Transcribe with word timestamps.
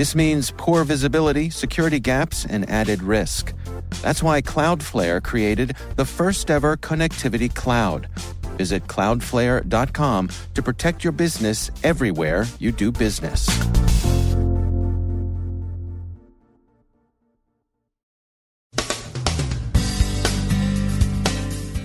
This 0.00 0.14
means 0.14 0.50
poor 0.56 0.82
visibility, 0.84 1.50
security 1.50 2.00
gaps, 2.00 2.46
and 2.46 2.66
added 2.70 3.02
risk. 3.02 3.52
That's 4.00 4.22
why 4.22 4.40
Cloudflare 4.40 5.22
created 5.22 5.76
the 5.96 6.06
first 6.06 6.50
ever 6.50 6.78
connectivity 6.78 7.54
cloud. 7.54 8.08
Visit 8.56 8.86
cloudflare.com 8.86 10.30
to 10.54 10.62
protect 10.62 11.04
your 11.04 11.12
business 11.12 11.70
everywhere 11.84 12.46
you 12.58 12.72
do 12.72 12.90
business. 12.90 13.46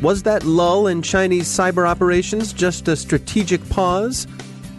Was 0.02 0.24
that 0.24 0.46
lull 0.46 0.88
in 0.88 1.02
Chinese 1.02 1.50
cyber 1.50 1.86
operations 1.86 2.54
just 2.54 2.88
a 2.88 2.96
strategic 2.96 3.68
pause? 3.68 4.26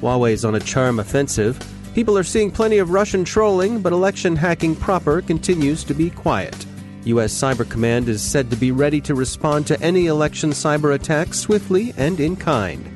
Huawei's 0.00 0.46
on 0.46 0.54
a 0.54 0.60
charm 0.60 0.98
offensive. 0.98 1.58
People 1.96 2.18
are 2.18 2.24
seeing 2.24 2.50
plenty 2.50 2.76
of 2.76 2.90
Russian 2.90 3.24
trolling, 3.24 3.80
but 3.80 3.90
election 3.90 4.36
hacking 4.36 4.76
proper 4.76 5.22
continues 5.22 5.82
to 5.84 5.94
be 5.94 6.10
quiet. 6.10 6.66
U.S. 7.04 7.32
Cyber 7.32 7.66
Command 7.66 8.10
is 8.10 8.20
said 8.20 8.50
to 8.50 8.56
be 8.56 8.70
ready 8.70 9.00
to 9.00 9.14
respond 9.14 9.66
to 9.68 9.80
any 9.80 10.04
election 10.04 10.50
cyber 10.50 10.94
attack 10.94 11.32
swiftly 11.32 11.94
and 11.96 12.20
in 12.20 12.36
kind. 12.36 12.86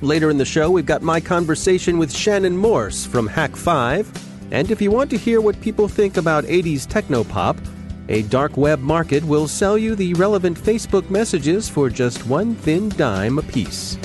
Later 0.00 0.28
in 0.28 0.38
the 0.38 0.44
show, 0.44 0.72
we've 0.72 0.84
got 0.84 1.02
my 1.02 1.20
conversation 1.20 1.98
with 1.98 2.12
Shannon 2.12 2.56
Morse 2.56 3.06
from 3.06 3.28
Hak5. 3.28 4.08
And 4.50 4.72
if 4.72 4.82
you 4.82 4.90
want 4.90 5.10
to 5.10 5.16
hear 5.16 5.40
what 5.40 5.60
people 5.60 5.86
think 5.86 6.16
about 6.16 6.42
80s 6.42 6.84
technopop, 6.84 7.64
a 8.08 8.22
dark 8.22 8.56
web 8.56 8.80
market 8.80 9.22
will 9.22 9.46
sell 9.46 9.78
you 9.78 9.94
the 9.94 10.14
relevant 10.14 10.58
Facebook 10.58 11.08
messages 11.10 11.68
for 11.68 11.88
just 11.88 12.26
one 12.26 12.56
thin 12.56 12.88
dime 12.88 13.38
apiece. 13.38 13.96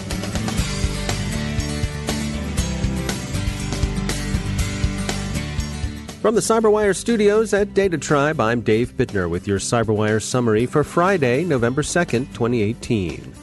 From 6.24 6.36
the 6.36 6.40
CyberWire 6.40 6.96
studios 6.96 7.54
at 7.54 7.74
Data 7.74 7.98
Tribe, 7.98 8.40
I'm 8.40 8.62
Dave 8.62 8.96
Bittner 8.96 9.30
with 9.30 9.46
your 9.46 9.60
CyberWire 9.60 10.22
summary 10.22 10.66
for 10.66 10.82
Friday, 10.86 11.44
November 11.44 11.82
2nd, 11.82 12.32
2018. 12.32 13.34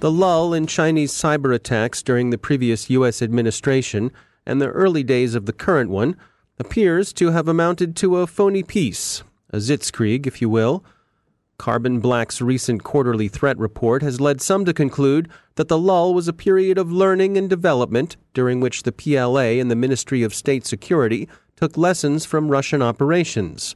The 0.00 0.10
lull 0.10 0.54
in 0.54 0.66
Chinese 0.66 1.12
cyber 1.12 1.54
attacks 1.54 2.02
during 2.02 2.30
the 2.30 2.36
previous 2.36 2.90
U.S. 2.90 3.22
administration 3.22 4.10
and 4.44 4.60
the 4.60 4.70
early 4.70 5.04
days 5.04 5.36
of 5.36 5.46
the 5.46 5.52
current 5.52 5.88
one 5.88 6.16
appears 6.58 7.12
to 7.12 7.30
have 7.30 7.46
amounted 7.46 7.94
to 7.94 8.16
a 8.16 8.26
phony 8.26 8.64
peace, 8.64 9.22
a 9.50 9.58
Sitzkrieg, 9.58 10.26
if 10.26 10.42
you 10.42 10.48
will. 10.48 10.84
Carbon 11.58 11.98
Black's 11.98 12.40
recent 12.40 12.84
quarterly 12.84 13.26
threat 13.26 13.58
report 13.58 14.00
has 14.02 14.20
led 14.20 14.40
some 14.40 14.64
to 14.64 14.72
conclude 14.72 15.28
that 15.56 15.66
the 15.66 15.76
lull 15.76 16.14
was 16.14 16.28
a 16.28 16.32
period 16.32 16.78
of 16.78 16.92
learning 16.92 17.36
and 17.36 17.50
development 17.50 18.16
during 18.32 18.60
which 18.60 18.84
the 18.84 18.92
PLA 18.92 19.58
and 19.58 19.68
the 19.68 19.76
Ministry 19.76 20.22
of 20.22 20.32
State 20.32 20.64
Security 20.64 21.28
took 21.56 21.76
lessons 21.76 22.24
from 22.24 22.50
Russian 22.50 22.80
operations. 22.80 23.74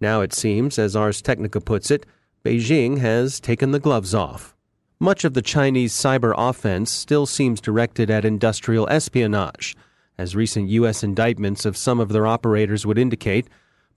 Now 0.00 0.20
it 0.20 0.32
seems, 0.32 0.80
as 0.80 0.96
Ars 0.96 1.22
Technica 1.22 1.60
puts 1.60 1.92
it, 1.92 2.04
Beijing 2.44 2.98
has 2.98 3.38
taken 3.38 3.70
the 3.70 3.78
gloves 3.78 4.14
off. 4.14 4.56
Much 4.98 5.24
of 5.24 5.34
the 5.34 5.42
Chinese 5.42 5.92
cyber 5.92 6.34
offense 6.36 6.90
still 6.90 7.26
seems 7.26 7.60
directed 7.60 8.10
at 8.10 8.24
industrial 8.24 8.88
espionage, 8.88 9.76
as 10.18 10.34
recent 10.34 10.68
U.S. 10.70 11.04
indictments 11.04 11.64
of 11.64 11.76
some 11.76 12.00
of 12.00 12.08
their 12.08 12.26
operators 12.26 12.84
would 12.84 12.98
indicate 12.98 13.48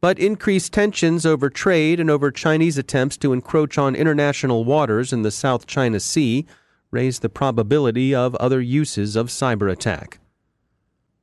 but 0.05 0.19
increased 0.19 0.71
tensions 0.71 1.25
over 1.25 1.49
trade 1.49 1.99
and 1.99 2.11
over 2.11 2.29
Chinese 2.29 2.77
attempts 2.77 3.17
to 3.17 3.33
encroach 3.33 3.75
on 3.75 3.95
international 3.95 4.63
waters 4.63 5.11
in 5.11 5.23
the 5.23 5.31
South 5.31 5.65
China 5.65 5.99
Sea 5.99 6.45
raise 6.91 7.17
the 7.17 7.27
probability 7.27 8.13
of 8.13 8.35
other 8.35 8.61
uses 8.61 9.15
of 9.15 9.29
cyber 9.29 9.71
attack. 9.71 10.19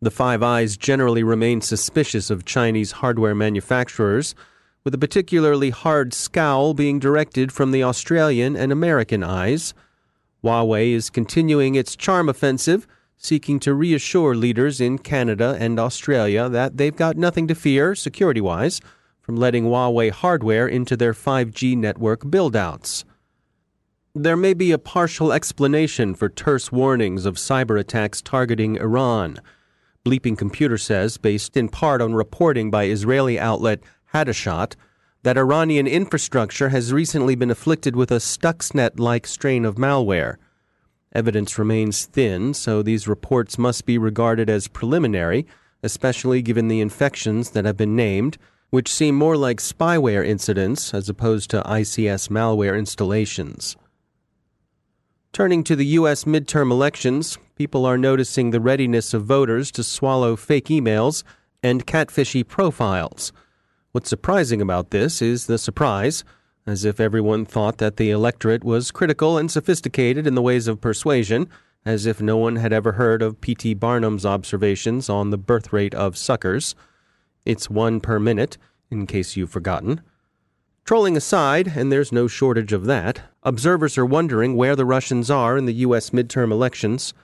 The 0.01 0.11
Five 0.11 0.43
Eyes 0.43 0.77
generally 0.77 1.23
remain 1.23 1.61
suspicious 1.61 2.29
of 2.29 2.45
Chinese 2.45 2.91
hardware 2.91 3.37
manufacturers, 3.37 4.35
with 4.83 4.93
a 4.95 4.99
particularly 4.99 5.71
hard 5.71 6.13
scowl 6.13 6.75
being 6.75 6.99
directed 6.99 7.53
from 7.53 7.71
the 7.71 7.85
Australian 7.85 8.57
and 8.57 8.73
American 8.73 9.23
eyes. 9.23 9.75
Huawei 10.43 10.91
is 10.91 11.09
continuing 11.09 11.77
its 11.77 11.95
charm 11.95 12.29
offensive 12.29 12.89
seeking 13.17 13.61
to 13.61 13.75
reassure 13.75 14.35
leaders 14.35 14.81
in 14.81 14.99
Canada 14.99 15.57
and 15.59 15.79
Australia 15.79 16.49
that 16.49 16.77
they've 16.77 16.97
got 16.97 17.17
nothing 17.17 17.47
to 17.49 17.55
fear, 17.55 17.95
security 17.95 18.41
wise, 18.41 18.81
from 19.21 19.37
letting 19.37 19.65
Huawei 19.65 20.11
hardware 20.11 20.67
into 20.67 20.97
their 20.97 21.13
5G 21.13 21.77
network 21.77 22.23
buildouts. 22.23 23.05
There 24.15 24.37
may 24.37 24.53
be 24.53 24.73
a 24.73 24.79
partial 24.79 25.33
explanation 25.33 26.15
for 26.15 26.29
terse 26.29 26.71
warnings 26.71 27.25
of 27.25 27.37
cyber 27.37 27.81
attacks 27.81 28.21
targeting 28.21 28.77
Iran. 28.77 29.39
Bleeping 30.05 30.37
Computer 30.37 30.77
says, 30.77 31.17
based 31.17 31.57
in 31.57 31.69
part 31.69 32.03
on 32.03 32.15
reporting 32.15 32.71
by 32.71 32.87
Israeli 32.87 33.39
outlet 33.39 33.81
Hadashot, 34.13 34.75
that 35.23 35.39
Iranian 35.39 35.87
infrastructure 35.87 36.71
has 36.71 36.93
recently 36.93 37.37
been 37.37 37.51
afflicted 37.51 37.95
with 37.95 38.11
a 38.11 38.17
Stuxnet 38.17 38.99
like 38.99 39.27
strain 39.27 39.65
of 39.65 39.77
malware. 39.77 40.37
Evidence 41.15 41.59
remains 41.59 42.07
thin, 42.07 42.55
so 42.55 42.83
these 42.83 43.07
reports 43.07 43.59
must 43.59 43.85
be 43.85 43.99
regarded 43.99 44.49
as 44.49 44.69
preliminary, 44.69 45.47
especially 45.83 46.41
given 46.43 46.69
the 46.69 46.81
infections 46.81 47.51
that 47.51 47.65
have 47.65 47.77
been 47.77 47.95
named, 47.95 48.39
which 48.71 48.93
seem 48.93 49.15
more 49.15 49.37
like 49.37 49.59
spyware 49.59 50.27
incidents 50.27 50.95
as 50.95 51.09
opposed 51.09 51.51
to 51.51 51.63
ICS 51.63 52.29
malware 52.29 52.79
installations. 52.79 53.77
Turning 55.33 55.65
to 55.65 55.77
the 55.77 55.87
U.S. 55.87 56.25
midterm 56.25 56.71
elections, 56.71 57.39
people 57.57 57.85
are 57.85 57.99
noticing 57.99 58.51
the 58.51 58.61
readiness 58.61 59.13
of 59.13 59.25
voters 59.25 59.71
to 59.73 59.83
swallow 59.83 60.37
fake 60.37 60.67
emails 60.67 61.23
and 61.63 61.87
catfishy 61.87 62.47
profiles. 62.47 63.33
What's 63.93 64.11
surprising 64.11 64.63
about 64.63 64.91
this 64.91 65.21
is 65.21 65.47
the 65.47 65.59
surprise 65.59 66.25
as 66.67 66.85
if 66.85 67.01
everyone 67.01 67.45
thought 67.45 67.79
that 67.79 67.97
the 67.97 68.11
electorate 68.11 68.65
was 68.65 68.91
critical 68.91 69.37
and 69.37 69.51
sophisticated 69.51 70.27
in 70.27 70.35
the 70.35 70.43
ways 70.43 70.69
of 70.69 70.81
persuasion, 70.81 71.49
as 71.85 72.07
if 72.07 72.21
no 72.21 72.37
one 72.37 72.57
had 72.57 72.73
ever 72.73 72.93
heard 72.93 73.23
of 73.23 73.41
P.T. 73.41 73.75
Barnum's 73.75 74.25
observations 74.25 75.09
on 75.09 75.31
the 75.31 75.39
birth 75.39 75.73
rate 75.73 75.95
of 75.95 76.17
suckers. 76.17 76.75
It's 77.45 77.69
one 77.69 78.01
per 78.01 78.21
minute, 78.21 78.59
in 78.91 79.07
case 79.07 79.37
you've 79.37 79.51
forgotten. 79.51 80.01
Trolling 80.85 81.17
aside, 81.17 81.73
and 81.77 81.91
there's 81.91 82.13
no 82.13 82.27
shortage 82.29 82.73
of 82.73 82.87
that, 82.87 83.23
observers 83.43 83.99
are 83.99 84.07
wondering 84.07 84.57
where 84.57 84.77
the 84.77 84.85
Russians 84.85 85.31
are 85.31 85.57
in 85.57 85.67
the 85.67 85.75
U.S. 85.75 86.11
midterm 86.11 86.53
elections. 86.53 87.15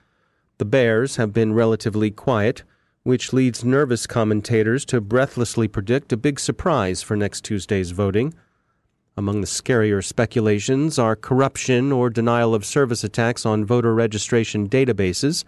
The 0.58 0.64
Bears 0.64 1.16
have 1.16 1.32
been 1.32 1.52
relatively 1.52 2.10
quiet, 2.10 2.62
which 3.04 3.32
leads 3.32 3.64
nervous 3.64 4.06
commentators 4.06 4.84
to 4.86 5.00
breathlessly 5.00 5.68
predict 5.68 6.12
a 6.12 6.16
big 6.16 6.40
surprise 6.40 7.02
for 7.02 7.16
next 7.16 7.44
Tuesday's 7.44 7.92
voting. 7.92 8.34
Among 9.18 9.40
the 9.40 9.48
scarier 9.48 10.04
speculations 10.04 10.96
are 10.96 11.16
corruption 11.16 11.90
or 11.90 12.08
denial 12.08 12.54
of 12.54 12.64
service 12.64 13.02
attacks 13.02 13.44
on 13.44 13.64
voter 13.64 13.92
registration 13.92 14.68
databases 14.68 15.42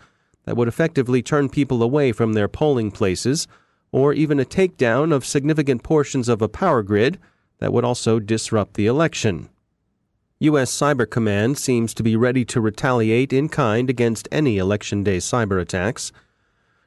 that 0.44 0.56
would 0.56 0.66
effectively 0.66 1.22
turn 1.22 1.48
people 1.48 1.80
away 1.80 2.10
from 2.10 2.32
their 2.32 2.48
polling 2.48 2.90
places, 2.90 3.46
or 3.92 4.12
even 4.12 4.40
a 4.40 4.44
takedown 4.44 5.14
of 5.14 5.24
significant 5.24 5.84
portions 5.84 6.28
of 6.28 6.42
a 6.42 6.48
power 6.48 6.82
grid 6.82 7.16
that 7.60 7.72
would 7.72 7.84
also 7.84 8.18
disrupt 8.18 8.74
the 8.74 8.86
election. 8.86 9.48
U.S. 10.40 10.76
Cyber 10.76 11.08
Command 11.08 11.56
seems 11.56 11.94
to 11.94 12.02
be 12.02 12.16
ready 12.16 12.44
to 12.46 12.60
retaliate 12.60 13.32
in 13.32 13.48
kind 13.48 13.88
against 13.88 14.26
any 14.32 14.58
election 14.58 15.04
day 15.04 15.18
cyber 15.18 15.60
attacks. 15.60 16.10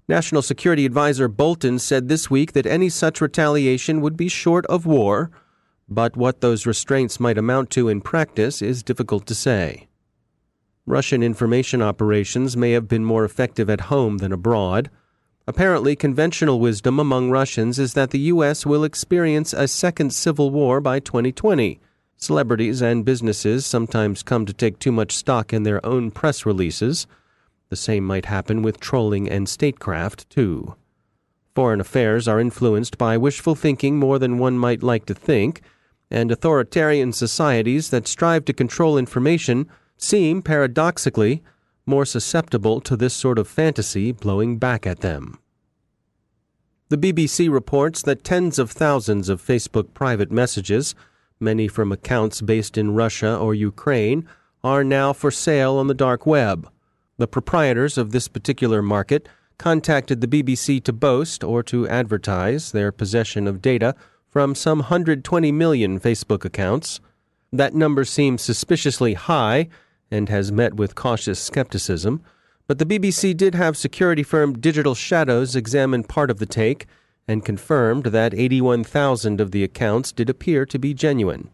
National 0.10 0.42
Security 0.42 0.86
Advisor 0.86 1.30
Bolton 1.30 1.80
said 1.80 2.10
this 2.10 2.30
week 2.30 2.52
that 2.52 2.66
any 2.66 2.90
such 2.90 3.22
retaliation 3.22 4.02
would 4.02 4.18
be 4.18 4.28
short 4.28 4.66
of 4.66 4.86
war 4.86 5.32
but 5.90 6.16
what 6.18 6.42
those 6.42 6.66
restraints 6.66 7.20
might 7.20 7.38
amount 7.38 7.70
to 7.72 7.90
in 7.90 8.02
practice 8.02 8.62
is 8.62 8.84
difficult 8.84 9.26
to 9.28 9.36
say. 9.36 9.88
Russian 10.86 11.24
information 11.24 11.82
operations 11.82 12.58
may 12.58 12.72
have 12.72 12.88
been 12.88 13.06
more 13.06 13.24
effective 13.24 13.70
at 13.70 13.82
home 13.82 14.18
than 14.18 14.34
abroad. 14.34 14.90
Apparently, 15.48 15.96
conventional 15.96 16.60
wisdom 16.60 17.00
among 17.00 17.30
Russians 17.30 17.80
is 17.80 17.94
that 17.94 18.12
the 18.12 18.20
U.S. 18.20 18.66
will 18.66 18.84
experience 18.84 19.54
a 19.54 19.68
second 19.68 20.14
civil 20.14 20.52
war 20.52 20.82
by 20.82 21.00
2020. 21.00 21.80
Celebrities 22.18 22.82
and 22.82 23.06
businesses 23.06 23.66
sometimes 23.66 24.24
come 24.24 24.46
to 24.46 24.54
take 24.54 24.80
too 24.80 24.92
much 24.92 25.16
stock 25.16 25.54
in 25.54 25.64
their 25.64 25.86
own 25.86 26.12
press 26.12 26.46
releases. 26.46 27.08
The 27.70 27.76
same 27.76 28.06
might 28.06 28.26
happen 28.26 28.62
with 28.62 28.80
trolling 28.80 29.30
and 29.30 29.48
statecraft, 29.48 30.30
too. 30.30 30.76
Foreign 31.56 31.80
affairs 31.80 32.28
are 32.28 32.40
influenced 32.40 32.98
by 32.98 33.18
wishful 33.18 33.56
thinking 33.56 33.98
more 33.98 34.18
than 34.18 34.40
one 34.40 34.58
might 34.58 34.82
like 34.82 35.06
to 35.06 35.14
think, 35.14 35.62
and 36.10 36.32
authoritarian 36.32 37.12
societies 37.12 37.90
that 37.90 38.08
strive 38.08 38.46
to 38.46 38.54
control 38.54 38.98
information 38.98 39.70
seem, 39.98 40.42
paradoxically, 40.42 41.44
more 41.86 42.06
susceptible 42.06 42.82
to 42.82 42.96
this 42.96 43.14
sort 43.14 43.38
of 43.38 43.48
fantasy 43.48 44.12
blowing 44.12 44.58
back 44.58 44.88
at 44.88 45.02
them. 45.02 45.40
The 46.90 46.98
BBC 46.98 47.52
reports 47.52 48.02
that 48.04 48.24
tens 48.24 48.60
of 48.60 48.72
thousands 48.72 49.30
of 49.30 49.42
Facebook 49.42 49.94
private 49.94 50.32
messages, 50.32 50.96
many 51.40 51.68
from 51.68 51.92
accounts 51.92 52.42
based 52.42 52.78
in 52.78 52.94
Russia 52.94 53.38
or 53.38 53.54
Ukraine, 53.54 54.28
are 54.64 54.84
now 54.84 55.14
for 55.14 55.32
sale 55.32 55.76
on 55.76 55.88
the 55.88 55.94
dark 55.94 56.26
web. 56.26 56.70
The 57.18 57.28
proprietors 57.28 57.98
of 57.98 58.12
this 58.12 58.28
particular 58.28 58.82
market 58.82 59.28
contacted 59.58 60.22
the 60.22 60.28
BBC 60.28 60.84
to 60.84 60.94
boast 60.94 61.44
or 61.44 61.64
to 61.64 61.88
advertise 61.88 62.72
their 62.72 62.92
possession 62.92 63.48
of 63.48 63.62
data 63.62 63.96
from 64.30 64.56
some 64.56 64.80
120 64.80 65.52
million 65.52 66.00
Facebook 66.00 66.44
accounts. 66.44 67.00
That 67.52 67.76
number 67.76 68.04
seems 68.04 68.42
suspiciously 68.42 69.14
high 69.14 69.70
and 70.10 70.30
has 70.30 70.52
met 70.52 70.76
with 70.76 70.96
cautious 70.96 71.40
skepticism, 71.40 72.24
but 72.68 72.80
the 72.80 72.86
BBC 72.86 73.36
did 73.36 73.56
have 73.56 73.78
security 73.78 74.24
firm 74.24 74.60
Digital 74.60 74.96
Shadows 74.96 75.56
examine 75.56 76.04
part 76.04 76.32
of 76.32 76.40
the 76.40 76.46
take 76.46 76.88
and 77.28 77.46
confirmed 77.46 78.06
that 78.08 78.34
81,000 78.34 79.40
of 79.40 79.52
the 79.52 79.64
accounts 79.64 80.12
did 80.12 80.30
appear 80.30 80.66
to 80.66 80.80
be 80.80 80.94
genuine. 80.94 81.50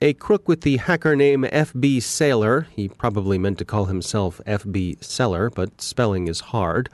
A 0.00 0.12
crook 0.12 0.46
with 0.46 0.60
the 0.60 0.76
hacker 0.76 1.16
name 1.16 1.42
FB 1.42 2.00
Sailor, 2.04 2.68
he 2.70 2.88
probably 2.88 3.36
meant 3.36 3.58
to 3.58 3.64
call 3.64 3.86
himself 3.86 4.40
FB 4.46 5.02
Seller, 5.02 5.50
but 5.50 5.80
spelling 5.80 6.28
is 6.28 6.38
hard, 6.38 6.88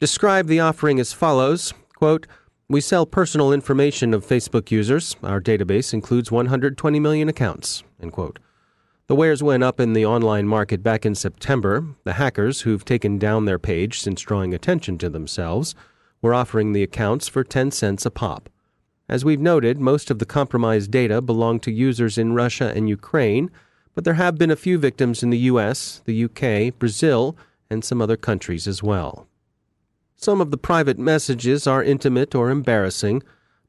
described 0.00 0.48
the 0.48 0.58
offering 0.58 0.98
as 0.98 1.12
follows 1.12 1.72
quote, 1.94 2.26
We 2.68 2.80
sell 2.80 3.06
personal 3.06 3.52
information 3.52 4.12
of 4.12 4.26
Facebook 4.26 4.72
users. 4.72 5.14
Our 5.22 5.40
database 5.40 5.94
includes 5.94 6.32
120 6.32 6.98
million 6.98 7.28
accounts. 7.28 7.84
End 8.02 8.10
quote. 8.10 8.40
The 9.06 9.14
wares 9.14 9.40
went 9.40 9.62
up 9.62 9.78
in 9.78 9.92
the 9.92 10.04
online 10.04 10.48
market 10.48 10.82
back 10.82 11.06
in 11.06 11.14
September. 11.14 11.86
The 12.02 12.14
hackers, 12.14 12.62
who've 12.62 12.84
taken 12.84 13.18
down 13.18 13.44
their 13.44 13.60
page 13.60 14.00
since 14.00 14.20
drawing 14.20 14.52
attention 14.52 14.98
to 14.98 15.08
themselves, 15.08 15.76
were 16.20 16.34
offering 16.34 16.72
the 16.72 16.82
accounts 16.82 17.28
for 17.28 17.44
10 17.44 17.70
cents 17.70 18.04
a 18.04 18.10
pop. 18.10 18.48
As 19.12 19.26
we've 19.26 19.42
noted, 19.42 19.78
most 19.78 20.10
of 20.10 20.20
the 20.20 20.24
compromised 20.24 20.90
data 20.90 21.20
belong 21.20 21.60
to 21.60 21.70
users 21.70 22.16
in 22.16 22.32
Russia 22.32 22.72
and 22.74 22.88
Ukraine, 22.88 23.50
but 23.94 24.04
there 24.04 24.14
have 24.14 24.38
been 24.38 24.50
a 24.50 24.56
few 24.56 24.78
victims 24.78 25.22
in 25.22 25.28
the 25.28 25.50
US, 25.52 26.00
the 26.06 26.24
UK, 26.24 26.78
Brazil, 26.78 27.36
and 27.68 27.84
some 27.84 28.00
other 28.00 28.16
countries 28.16 28.66
as 28.66 28.82
well. 28.82 29.26
Some 30.16 30.40
of 30.40 30.50
the 30.50 30.56
private 30.56 30.98
messages 30.98 31.66
are 31.66 31.84
intimate 31.84 32.34
or 32.34 32.48
embarrassing, 32.48 33.22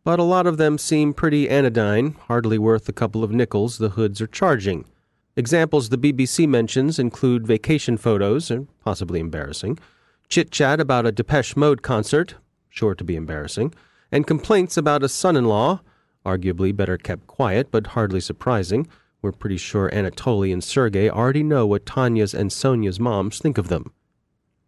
but 0.06 0.18
a 0.18 0.24
lot 0.24 0.48
of 0.48 0.56
them 0.56 0.78
seem 0.78 1.14
pretty 1.14 1.50
anodyne, 1.50 2.16
hardly 2.30 2.58
worth 2.58 2.88
a 2.88 2.94
couple 2.94 3.22
of 3.22 3.32
nickels 3.32 3.80
the 3.80 3.90
hoods 3.90 4.22
are 4.22 4.28
charging. 4.28 4.86
Examples 5.36 5.90
the 5.90 5.98
BBC 5.98 6.48
mentions 6.48 7.00
include 7.00 7.46
vacation 7.46 7.98
photos, 7.98 8.50
and 8.50 8.70
possibly 8.80 9.20
embarrassing, 9.20 9.78
chit 10.30 10.52
chat 10.52 10.80
about 10.80 11.06
a 11.06 11.12
Depeche 11.12 11.58
Mode 11.58 11.82
concert, 11.82 12.36
sure 12.70 12.96
to 12.96 13.04
be 13.04 13.18
embarrassing, 13.18 13.74
and 14.14 14.28
complaints 14.28 14.78
about 14.78 15.02
a 15.02 15.10
son 15.10 15.36
in 15.36 15.46
law, 15.46 15.82
arguably 16.24 16.74
better 16.74 17.00
kept 17.00 17.26
quiet, 17.26 17.72
but 17.72 17.88
hardly 17.88 18.22
surprising. 18.22 18.88
We're 19.24 19.32
pretty 19.32 19.58
sure 19.58 19.90
Anatoly 19.90 20.54
and 20.54 20.64
Sergey 20.64 21.10
already 21.10 21.42
know 21.42 21.66
what 21.66 21.88
Tanya's 21.88 22.36
and 22.36 22.54
Sonia's 22.54 23.00
moms 23.00 23.40
think 23.40 23.58
of 23.58 23.70
them. 23.70 23.92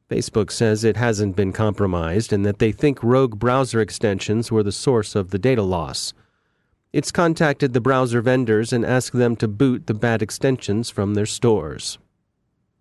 Facebook 0.09 0.49
says 0.49 0.83
it 0.83 0.97
hasn't 0.97 1.35
been 1.35 1.53
compromised 1.53 2.33
and 2.33 2.43
that 2.43 2.57
they 2.57 2.71
think 2.71 3.03
rogue 3.03 3.37
browser 3.37 3.79
extensions 3.79 4.51
were 4.51 4.63
the 4.63 4.71
source 4.71 5.13
of 5.13 5.29
the 5.29 5.37
data 5.37 5.61
loss. 5.61 6.15
It's 6.91 7.11
contacted 7.11 7.73
the 7.73 7.81
browser 7.81 8.21
vendors 8.21 8.73
and 8.73 8.83
asked 8.83 9.13
them 9.13 9.35
to 9.35 9.47
boot 9.47 9.85
the 9.85 9.93
bad 9.93 10.23
extensions 10.23 10.89
from 10.89 11.13
their 11.13 11.27
stores. 11.27 11.99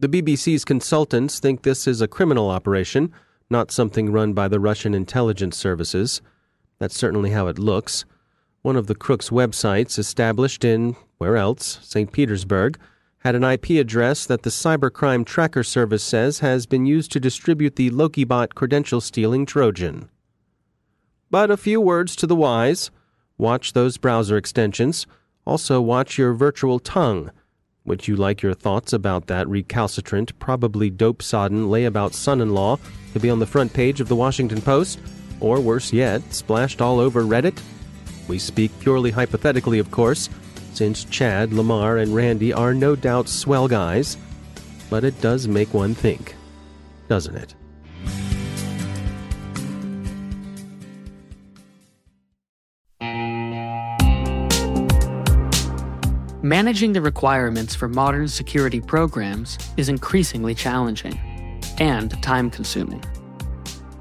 The 0.01 0.09
BBC's 0.09 0.65
consultants 0.65 1.41
think 1.41 1.61
this 1.63 1.87
is 1.87 2.01
a 2.01 2.09
criminal 2.09 2.49
operation, 2.49 3.13
not 3.51 3.71
something 3.71 4.11
run 4.11 4.33
by 4.33 4.49
the 4.49 4.61
Russian 4.61 4.95
intelligence 4.95 5.59
services. 5.59 6.23
That's 6.79 6.97
certainly 6.97 7.31
how 7.31 7.47
it 7.49 7.59
looks. 7.59 8.05
One 8.63 8.77
of 8.77 8.87
the 8.87 8.95
crook's 8.95 9.31
websites, 9.31 9.99
established 9.99 10.65
in, 10.65 10.97
where 11.19 11.37
else, 11.37 11.79
St. 11.83 12.11
Petersburg, 12.11 12.79
had 13.19 13.35
an 13.35 13.45
IP 13.45 13.71
address 13.71 14.27
that 14.27 14.43
the 14.43 14.51
Cybercrime 14.51 15.25
Tracker 15.25 15.63
Service 15.63 16.03
says 16.03 16.41
has 16.41 16.67
been 16.67 16.85
used 16.85 17.11
to 17.13 17.21
distribute 17.21 17.77
the 17.77 17.91
Lokibot 17.91 18.55
credential 18.55 19.01
stealing 19.01 19.47
Trojan. 19.47 20.11
But 21.31 21.51
a 21.51 21.57
few 21.57 21.81
words 21.81 22.15
to 22.17 22.27
the 22.27 22.37
wise 22.37 22.91
watch 23.39 23.73
those 23.73 23.97
browser 23.97 24.37
extensions. 24.37 25.07
Also, 25.47 25.81
watch 25.81 26.17
your 26.19 26.33
virtual 26.33 26.79
tongue. 26.79 27.31
Would 27.85 28.09
you 28.09 28.17
like 28.17 28.41
your 28.41 28.55
thoughts 28.55 28.93
about 28.93 29.27
that 29.27 29.49
recalcitrant, 29.49 30.39
probably 30.39 30.89
dope 30.89 31.23
sodden 31.23 31.67
layabout 31.67 32.15
son 32.15 32.41
in 32.41 32.55
law 32.55 32.79
to 33.13 33.21
be 33.21 33.29
on 33.29 33.41
the 33.41 33.47
front 33.47 33.73
page 33.73 34.01
of 34.01 34.09
the 34.09 34.17
Washington 34.17 34.63
Post? 34.63 35.01
Or 35.45 35.61
worse 35.61 35.93
yet, 35.93 36.23
splashed 36.33 36.81
all 36.81 36.99
over 36.99 37.23
Reddit? 37.23 37.61
We 38.29 38.39
speak 38.39 38.73
purely 38.81 39.11
hypothetically, 39.11 39.79
of 39.79 39.91
course, 39.91 40.31
since 40.73 41.05
Chad, 41.05 41.53
Lamar, 41.53 41.99
and 41.99 42.15
Randy 42.15 42.53
are 42.53 42.73
no 42.73 42.97
doubt 42.97 43.29
swell 43.29 43.69
guys, 43.69 44.17
but 44.89 45.05
it 45.05 45.21
does 45.21 45.47
make 45.47 45.75
one 45.75 45.95
think, 45.95 46.35
doesn't 47.09 47.37
it? 47.37 47.55
Managing 56.43 56.93
the 56.93 57.01
requirements 57.01 57.75
for 57.75 57.89
modern 57.89 58.29
security 58.29 58.81
programs 58.81 59.59
is 59.77 59.89
increasingly 59.89 60.55
challenging 60.55 61.19
and 61.79 62.23
time 62.23 62.51
consuming. 62.51 63.03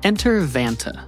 Enter 0.04 0.42
Vanta 0.42 1.08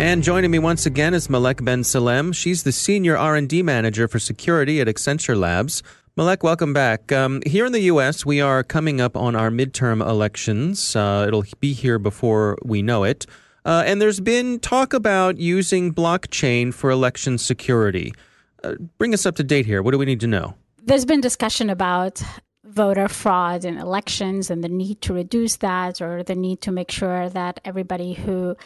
And 0.00 0.22
joining 0.22 0.50
me 0.50 0.58
once 0.58 0.86
again 0.86 1.12
is 1.12 1.28
Malek 1.28 1.62
Ben 1.62 1.84
Salem. 1.84 2.32
She's 2.32 2.62
the 2.62 2.72
senior 2.72 3.18
R&D 3.18 3.62
manager 3.62 4.08
for 4.08 4.18
security 4.18 4.80
at 4.80 4.86
Accenture 4.86 5.38
Labs. 5.38 5.82
Malek, 6.16 6.42
welcome 6.42 6.72
back. 6.72 7.12
Um, 7.12 7.42
here 7.44 7.66
in 7.66 7.72
the 7.72 7.82
U.S., 7.82 8.24
we 8.24 8.40
are 8.40 8.64
coming 8.64 8.98
up 8.98 9.14
on 9.14 9.36
our 9.36 9.50
midterm 9.50 10.00
elections. 10.00 10.96
Uh, 10.96 11.26
it'll 11.28 11.44
be 11.60 11.74
here 11.74 11.98
before 11.98 12.56
we 12.64 12.80
know 12.80 13.04
it. 13.04 13.26
Uh, 13.66 13.82
and 13.84 14.00
there's 14.00 14.20
been 14.20 14.58
talk 14.60 14.94
about 14.94 15.36
using 15.36 15.92
blockchain 15.92 16.72
for 16.72 16.88
election 16.88 17.36
security. 17.36 18.14
Uh, 18.64 18.76
bring 18.96 19.12
us 19.12 19.26
up 19.26 19.36
to 19.36 19.44
date 19.44 19.66
here. 19.66 19.82
What 19.82 19.90
do 19.90 19.98
we 19.98 20.06
need 20.06 20.20
to 20.20 20.26
know? 20.26 20.54
There's 20.82 21.04
been 21.04 21.20
discussion 21.20 21.68
about 21.68 22.22
voter 22.64 23.06
fraud 23.06 23.66
in 23.66 23.76
elections 23.76 24.50
and 24.50 24.64
the 24.64 24.68
need 24.70 25.02
to 25.02 25.12
reduce 25.12 25.56
that 25.56 26.00
or 26.00 26.22
the 26.22 26.34
need 26.34 26.62
to 26.62 26.72
make 26.72 26.90
sure 26.90 27.28
that 27.28 27.60
everybody 27.66 28.14
who 28.14 28.56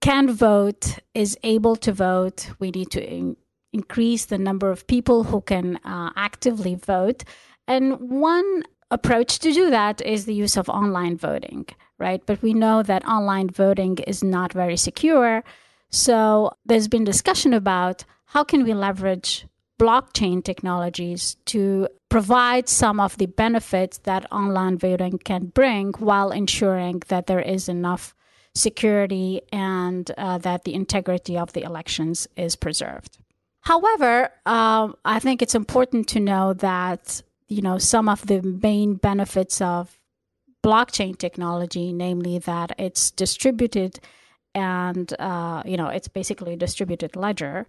can 0.00 0.32
vote 0.32 0.98
is 1.14 1.36
able 1.42 1.76
to 1.76 1.92
vote. 1.92 2.50
We 2.58 2.70
need 2.70 2.90
to 2.92 3.02
in- 3.06 3.36
increase 3.72 4.26
the 4.26 4.38
number 4.38 4.70
of 4.70 4.86
people 4.86 5.24
who 5.24 5.40
can 5.40 5.76
uh, 5.84 6.10
actively 6.16 6.74
vote. 6.74 7.24
And 7.68 7.98
one 8.00 8.64
approach 8.90 9.38
to 9.40 9.52
do 9.52 9.70
that 9.70 10.00
is 10.00 10.24
the 10.24 10.34
use 10.34 10.56
of 10.56 10.68
online 10.68 11.16
voting, 11.16 11.66
right? 11.98 12.24
But 12.26 12.42
we 12.42 12.54
know 12.54 12.82
that 12.82 13.06
online 13.06 13.48
voting 13.50 13.98
is 13.98 14.24
not 14.24 14.52
very 14.52 14.76
secure. 14.76 15.44
So 15.90 16.52
there's 16.64 16.88
been 16.88 17.04
discussion 17.04 17.52
about 17.52 18.04
how 18.26 18.44
can 18.44 18.64
we 18.64 18.74
leverage 18.74 19.46
blockchain 19.78 20.44
technologies 20.44 21.36
to 21.46 21.88
provide 22.08 22.68
some 22.68 23.00
of 23.00 23.16
the 23.16 23.26
benefits 23.26 23.98
that 23.98 24.30
online 24.30 24.76
voting 24.76 25.18
can 25.18 25.46
bring 25.46 25.92
while 25.98 26.30
ensuring 26.30 27.02
that 27.08 27.26
there 27.26 27.40
is 27.40 27.68
enough 27.68 28.14
security 28.54 29.42
and 29.52 30.10
uh, 30.18 30.38
that 30.38 30.64
the 30.64 30.74
integrity 30.74 31.36
of 31.38 31.52
the 31.52 31.62
elections 31.62 32.28
is 32.36 32.56
preserved. 32.56 33.18
However, 33.62 34.32
um, 34.46 34.96
I 35.04 35.18
think 35.18 35.42
it's 35.42 35.54
important 35.54 36.08
to 36.08 36.20
know 36.20 36.54
that 36.54 37.22
you 37.48 37.62
know 37.62 37.78
some 37.78 38.08
of 38.08 38.26
the 38.26 38.42
main 38.42 38.94
benefits 38.94 39.60
of 39.60 39.98
blockchain 40.64 41.16
technology, 41.16 41.92
namely 41.92 42.38
that 42.38 42.72
it's 42.78 43.10
distributed 43.10 44.00
and 44.54 45.12
uh, 45.18 45.62
you 45.64 45.76
know 45.76 45.88
it's 45.88 46.08
basically 46.08 46.54
a 46.54 46.56
distributed 46.56 47.16
ledger, 47.16 47.66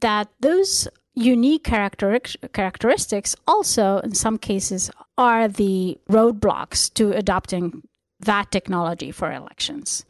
that 0.00 0.28
those 0.40 0.88
unique 1.14 1.64
character- 1.64 2.20
characteristics 2.52 3.34
also 3.46 3.98
in 3.98 4.14
some 4.14 4.38
cases 4.38 4.90
are 5.16 5.48
the 5.48 5.98
roadblocks 6.08 6.92
to 6.94 7.12
adopting 7.12 7.82
that 8.20 8.50
technology 8.50 9.10
for 9.10 9.32
elections. 9.32 10.04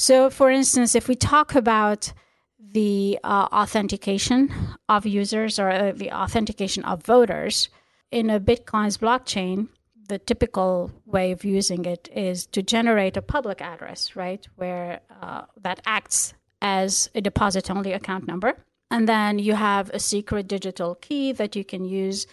So, 0.00 0.30
for 0.30 0.50
instance, 0.50 0.94
if 0.94 1.08
we 1.08 1.14
talk 1.14 1.54
about 1.54 2.14
the 2.58 3.18
uh, 3.22 3.48
authentication 3.52 4.50
of 4.88 5.04
users 5.04 5.58
or 5.58 5.68
uh, 5.68 5.92
the 5.92 6.10
authentication 6.10 6.84
of 6.84 7.04
voters 7.04 7.68
in 8.10 8.30
a 8.30 8.40
Bitcoin's 8.40 8.96
blockchain, 8.96 9.68
the 10.08 10.18
typical 10.18 10.90
way 11.04 11.32
of 11.32 11.44
using 11.44 11.84
it 11.84 12.08
is 12.16 12.46
to 12.46 12.62
generate 12.62 13.18
a 13.18 13.22
public 13.22 13.60
address, 13.60 14.16
right, 14.16 14.48
where 14.56 15.00
uh, 15.20 15.42
that 15.60 15.82
acts 15.84 16.32
as 16.62 17.10
a 17.14 17.20
deposit 17.20 17.70
only 17.70 17.92
account 17.92 18.26
number. 18.26 18.56
And 18.90 19.06
then 19.06 19.38
you 19.38 19.52
have 19.52 19.90
a 19.90 20.00
secret 20.00 20.48
digital 20.48 20.94
key 20.94 21.32
that 21.32 21.54
you 21.54 21.62
can 21.62 21.84
use 21.84 22.26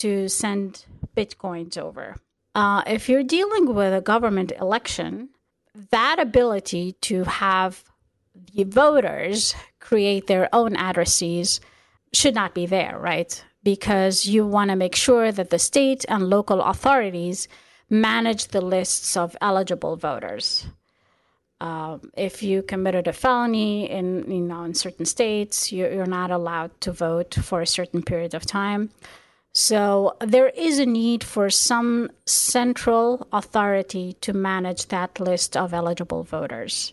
to 0.00 0.28
send 0.28 0.84
Bitcoins 1.16 1.78
over. 1.78 2.16
Uh, 2.54 2.82
if 2.86 3.08
you're 3.08 3.22
dealing 3.22 3.74
with 3.74 3.94
a 3.94 4.02
government 4.02 4.52
election, 4.60 5.30
that 5.90 6.18
ability 6.18 6.92
to 7.02 7.24
have 7.24 7.84
the 8.54 8.64
voters 8.64 9.54
create 9.80 10.26
their 10.26 10.48
own 10.52 10.76
addresses 10.76 11.60
should 12.12 12.34
not 12.34 12.54
be 12.54 12.66
there, 12.66 12.98
right? 12.98 13.44
Because 13.62 14.26
you 14.26 14.46
want 14.46 14.70
to 14.70 14.76
make 14.76 14.94
sure 14.94 15.32
that 15.32 15.50
the 15.50 15.58
state 15.58 16.04
and 16.08 16.30
local 16.30 16.62
authorities 16.62 17.48
manage 17.90 18.48
the 18.48 18.60
lists 18.60 19.16
of 19.16 19.36
eligible 19.40 19.96
voters. 19.96 20.66
Um, 21.60 22.10
if 22.16 22.42
you 22.42 22.62
committed 22.62 23.08
a 23.08 23.12
felony 23.12 23.90
in 23.90 24.30
you 24.30 24.42
know 24.42 24.64
in 24.64 24.74
certain 24.74 25.06
states, 25.06 25.72
you're, 25.72 25.90
you're 25.90 26.06
not 26.06 26.30
allowed 26.30 26.78
to 26.82 26.92
vote 26.92 27.34
for 27.34 27.62
a 27.62 27.66
certain 27.66 28.02
period 28.02 28.34
of 28.34 28.44
time. 28.44 28.90
So 29.56 30.18
there 30.20 30.50
is 30.50 30.78
a 30.78 30.84
need 30.84 31.24
for 31.24 31.48
some 31.48 32.10
central 32.26 33.26
authority 33.32 34.12
to 34.20 34.34
manage 34.34 34.88
that 34.88 35.18
list 35.18 35.56
of 35.56 35.72
eligible 35.72 36.24
voters, 36.24 36.92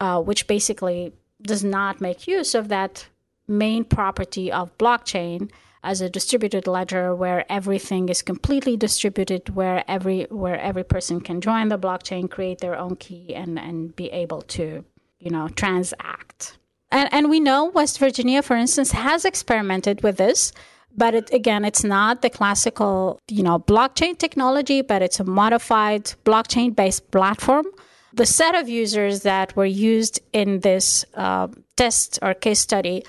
uh, 0.00 0.20
which 0.20 0.46
basically 0.46 1.14
does 1.40 1.64
not 1.64 2.02
make 2.02 2.28
use 2.28 2.54
of 2.54 2.68
that 2.68 3.08
main 3.48 3.84
property 3.84 4.52
of 4.52 4.76
blockchain 4.76 5.50
as 5.82 6.02
a 6.02 6.10
distributed 6.10 6.66
ledger 6.66 7.14
where 7.14 7.50
everything 7.50 8.10
is 8.10 8.20
completely 8.20 8.76
distributed 8.76 9.54
where 9.54 9.82
every 9.88 10.24
where 10.24 10.60
every 10.60 10.84
person 10.84 11.22
can 11.22 11.40
join 11.40 11.68
the 11.68 11.78
blockchain 11.78 12.30
create 12.30 12.58
their 12.58 12.76
own 12.76 12.96
key 12.96 13.34
and 13.34 13.58
and 13.58 13.96
be 13.96 14.10
able 14.10 14.42
to 14.42 14.84
you 15.20 15.30
know 15.30 15.48
transact. 15.48 16.58
And 16.90 17.08
and 17.14 17.30
we 17.30 17.40
know 17.40 17.64
west 17.64 17.98
virginia 17.98 18.42
for 18.42 18.56
instance 18.56 18.92
has 18.92 19.24
experimented 19.24 20.02
with 20.02 20.18
this 20.18 20.52
but 20.96 21.14
it, 21.14 21.32
again 21.32 21.64
it's 21.64 21.84
not 21.84 22.22
the 22.22 22.30
classical 22.30 23.20
you 23.28 23.42
know 23.42 23.58
blockchain 23.58 24.18
technology 24.18 24.82
but 24.82 25.02
it's 25.02 25.20
a 25.20 25.24
modified 25.24 26.04
blockchain 26.24 26.74
based 26.74 27.10
platform. 27.10 27.66
The 28.12 28.26
set 28.26 28.54
of 28.54 28.68
users 28.68 29.22
that 29.22 29.56
were 29.56 29.66
used 29.66 30.20
in 30.32 30.60
this 30.60 31.04
uh, 31.14 31.48
test 31.76 32.20
or 32.22 32.32
case 32.32 32.60
study 32.60 33.04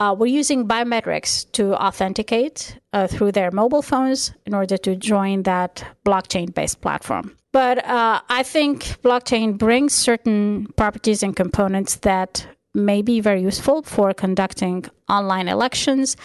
uh, 0.00 0.14
were 0.18 0.26
using 0.26 0.68
biometrics 0.68 1.50
to 1.52 1.74
authenticate 1.74 2.78
uh, 2.92 3.06
through 3.06 3.32
their 3.32 3.50
mobile 3.50 3.82
phones 3.82 4.32
in 4.44 4.54
order 4.54 4.76
to 4.76 4.96
join 4.96 5.44
that 5.44 5.82
blockchain 6.04 6.54
based 6.54 6.80
platform. 6.80 7.36
But 7.52 7.84
uh, 7.84 8.20
i 8.28 8.42
think 8.42 8.84
blockchain 9.02 9.58
brings 9.58 9.94
certain 9.94 10.66
properties 10.76 11.22
and 11.22 11.34
components 11.34 11.96
that 11.96 12.46
may 12.74 13.02
be 13.02 13.20
very 13.20 13.42
useful 13.42 13.82
for 13.82 14.14
conducting 14.14 14.84
online 15.08 15.48
elections 15.48 16.16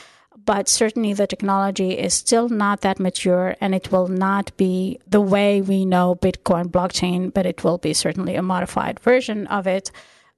but 0.46 0.70
certainly 0.70 1.14
the 1.14 1.28
technology 1.28 1.98
is 1.98 2.14
still 2.14 2.50
not 2.50 2.82
that 2.82 3.00
mature 3.00 3.56
and 3.60 3.74
it 3.74 3.92
will 3.92 4.08
not 4.08 4.56
be 4.58 5.00
the 5.08 5.22
way 5.22 5.62
we 5.62 5.86
know 5.86 6.16
Bitcoin 6.16 6.66
blockchain, 6.66 7.34
but 7.34 7.46
it 7.46 7.64
will 7.64 7.78
be 7.78 7.94
certainly 7.94 8.36
a 8.36 8.42
modified 8.42 9.00
version 9.00 9.48
of 9.48 9.66
it 9.68 9.92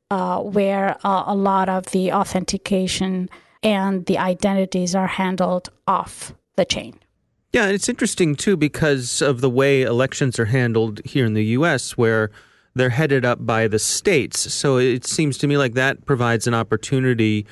uh, 0.09 0.39
where 0.39 0.97
uh, 1.03 1.23
a 1.27 1.35
lot 1.35 1.67
of 1.69 1.87
the 1.87 2.11
authentication 2.11 3.29
and 3.61 4.05
the 4.05 4.17
identities 4.17 4.95
are 4.95 5.07
handled 5.07 5.69
off 5.87 6.33
the 6.55 6.65
chain. 6.65 6.97
Yeah, 7.53 7.67
it's 7.67 7.89
interesting 7.89 8.35
too 8.35 8.55
because 8.57 9.21
of 9.21 9.41
the 9.41 9.49
way 9.49 9.81
elections 9.81 10.39
are 10.39 10.45
handled 10.45 11.01
here 11.05 11.25
in 11.25 11.33
the 11.33 11.45
US, 11.45 11.97
where 11.97 12.31
they're 12.75 12.89
headed 12.89 13.25
up 13.25 13.45
by 13.45 13.67
the 13.67 13.79
states. 13.79 14.53
So 14.53 14.77
it 14.77 15.05
seems 15.05 15.37
to 15.39 15.47
me 15.47 15.57
like 15.57 15.73
that 15.73 16.05
provides 16.05 16.47
an 16.47 16.53
opportunity 16.53 17.45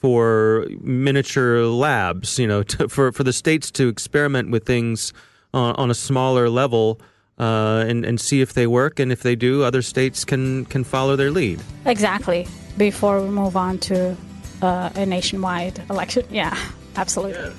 for 0.00 0.66
miniature 0.80 1.64
labs, 1.66 2.38
you 2.38 2.46
know, 2.46 2.62
to, 2.74 2.88
for 2.88 3.12
for 3.12 3.24
the 3.24 3.32
states 3.32 3.70
to 3.72 3.88
experiment 3.88 4.50
with 4.50 4.64
things 4.64 5.12
on, 5.54 5.74
on 5.76 5.90
a 5.90 5.94
smaller 5.94 6.48
level. 6.48 7.00
Uh, 7.38 7.86
and, 7.88 8.04
and 8.04 8.20
see 8.20 8.42
if 8.42 8.52
they 8.52 8.66
work, 8.66 9.00
and 9.00 9.10
if 9.10 9.22
they 9.22 9.34
do, 9.34 9.62
other 9.62 9.80
states 9.80 10.26
can 10.26 10.66
can 10.66 10.84
follow 10.84 11.16
their 11.16 11.30
lead. 11.30 11.58
Exactly. 11.86 12.46
Before 12.76 13.22
we 13.22 13.30
move 13.30 13.56
on 13.56 13.78
to 13.78 14.14
uh, 14.60 14.90
a 14.94 15.06
nationwide 15.06 15.82
election, 15.88 16.22
yeah, 16.30 16.54
absolutely. 16.96 17.40
Yeah. 17.40 17.54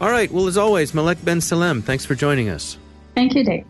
All 0.00 0.10
right. 0.10 0.32
Well, 0.32 0.46
as 0.46 0.56
always, 0.56 0.94
Malek 0.94 1.22
Ben 1.22 1.42
Salem, 1.42 1.82
thanks 1.82 2.06
for 2.06 2.14
joining 2.14 2.48
us. 2.48 2.78
Thank 3.14 3.34
you, 3.34 3.44
Dave. 3.44 3.66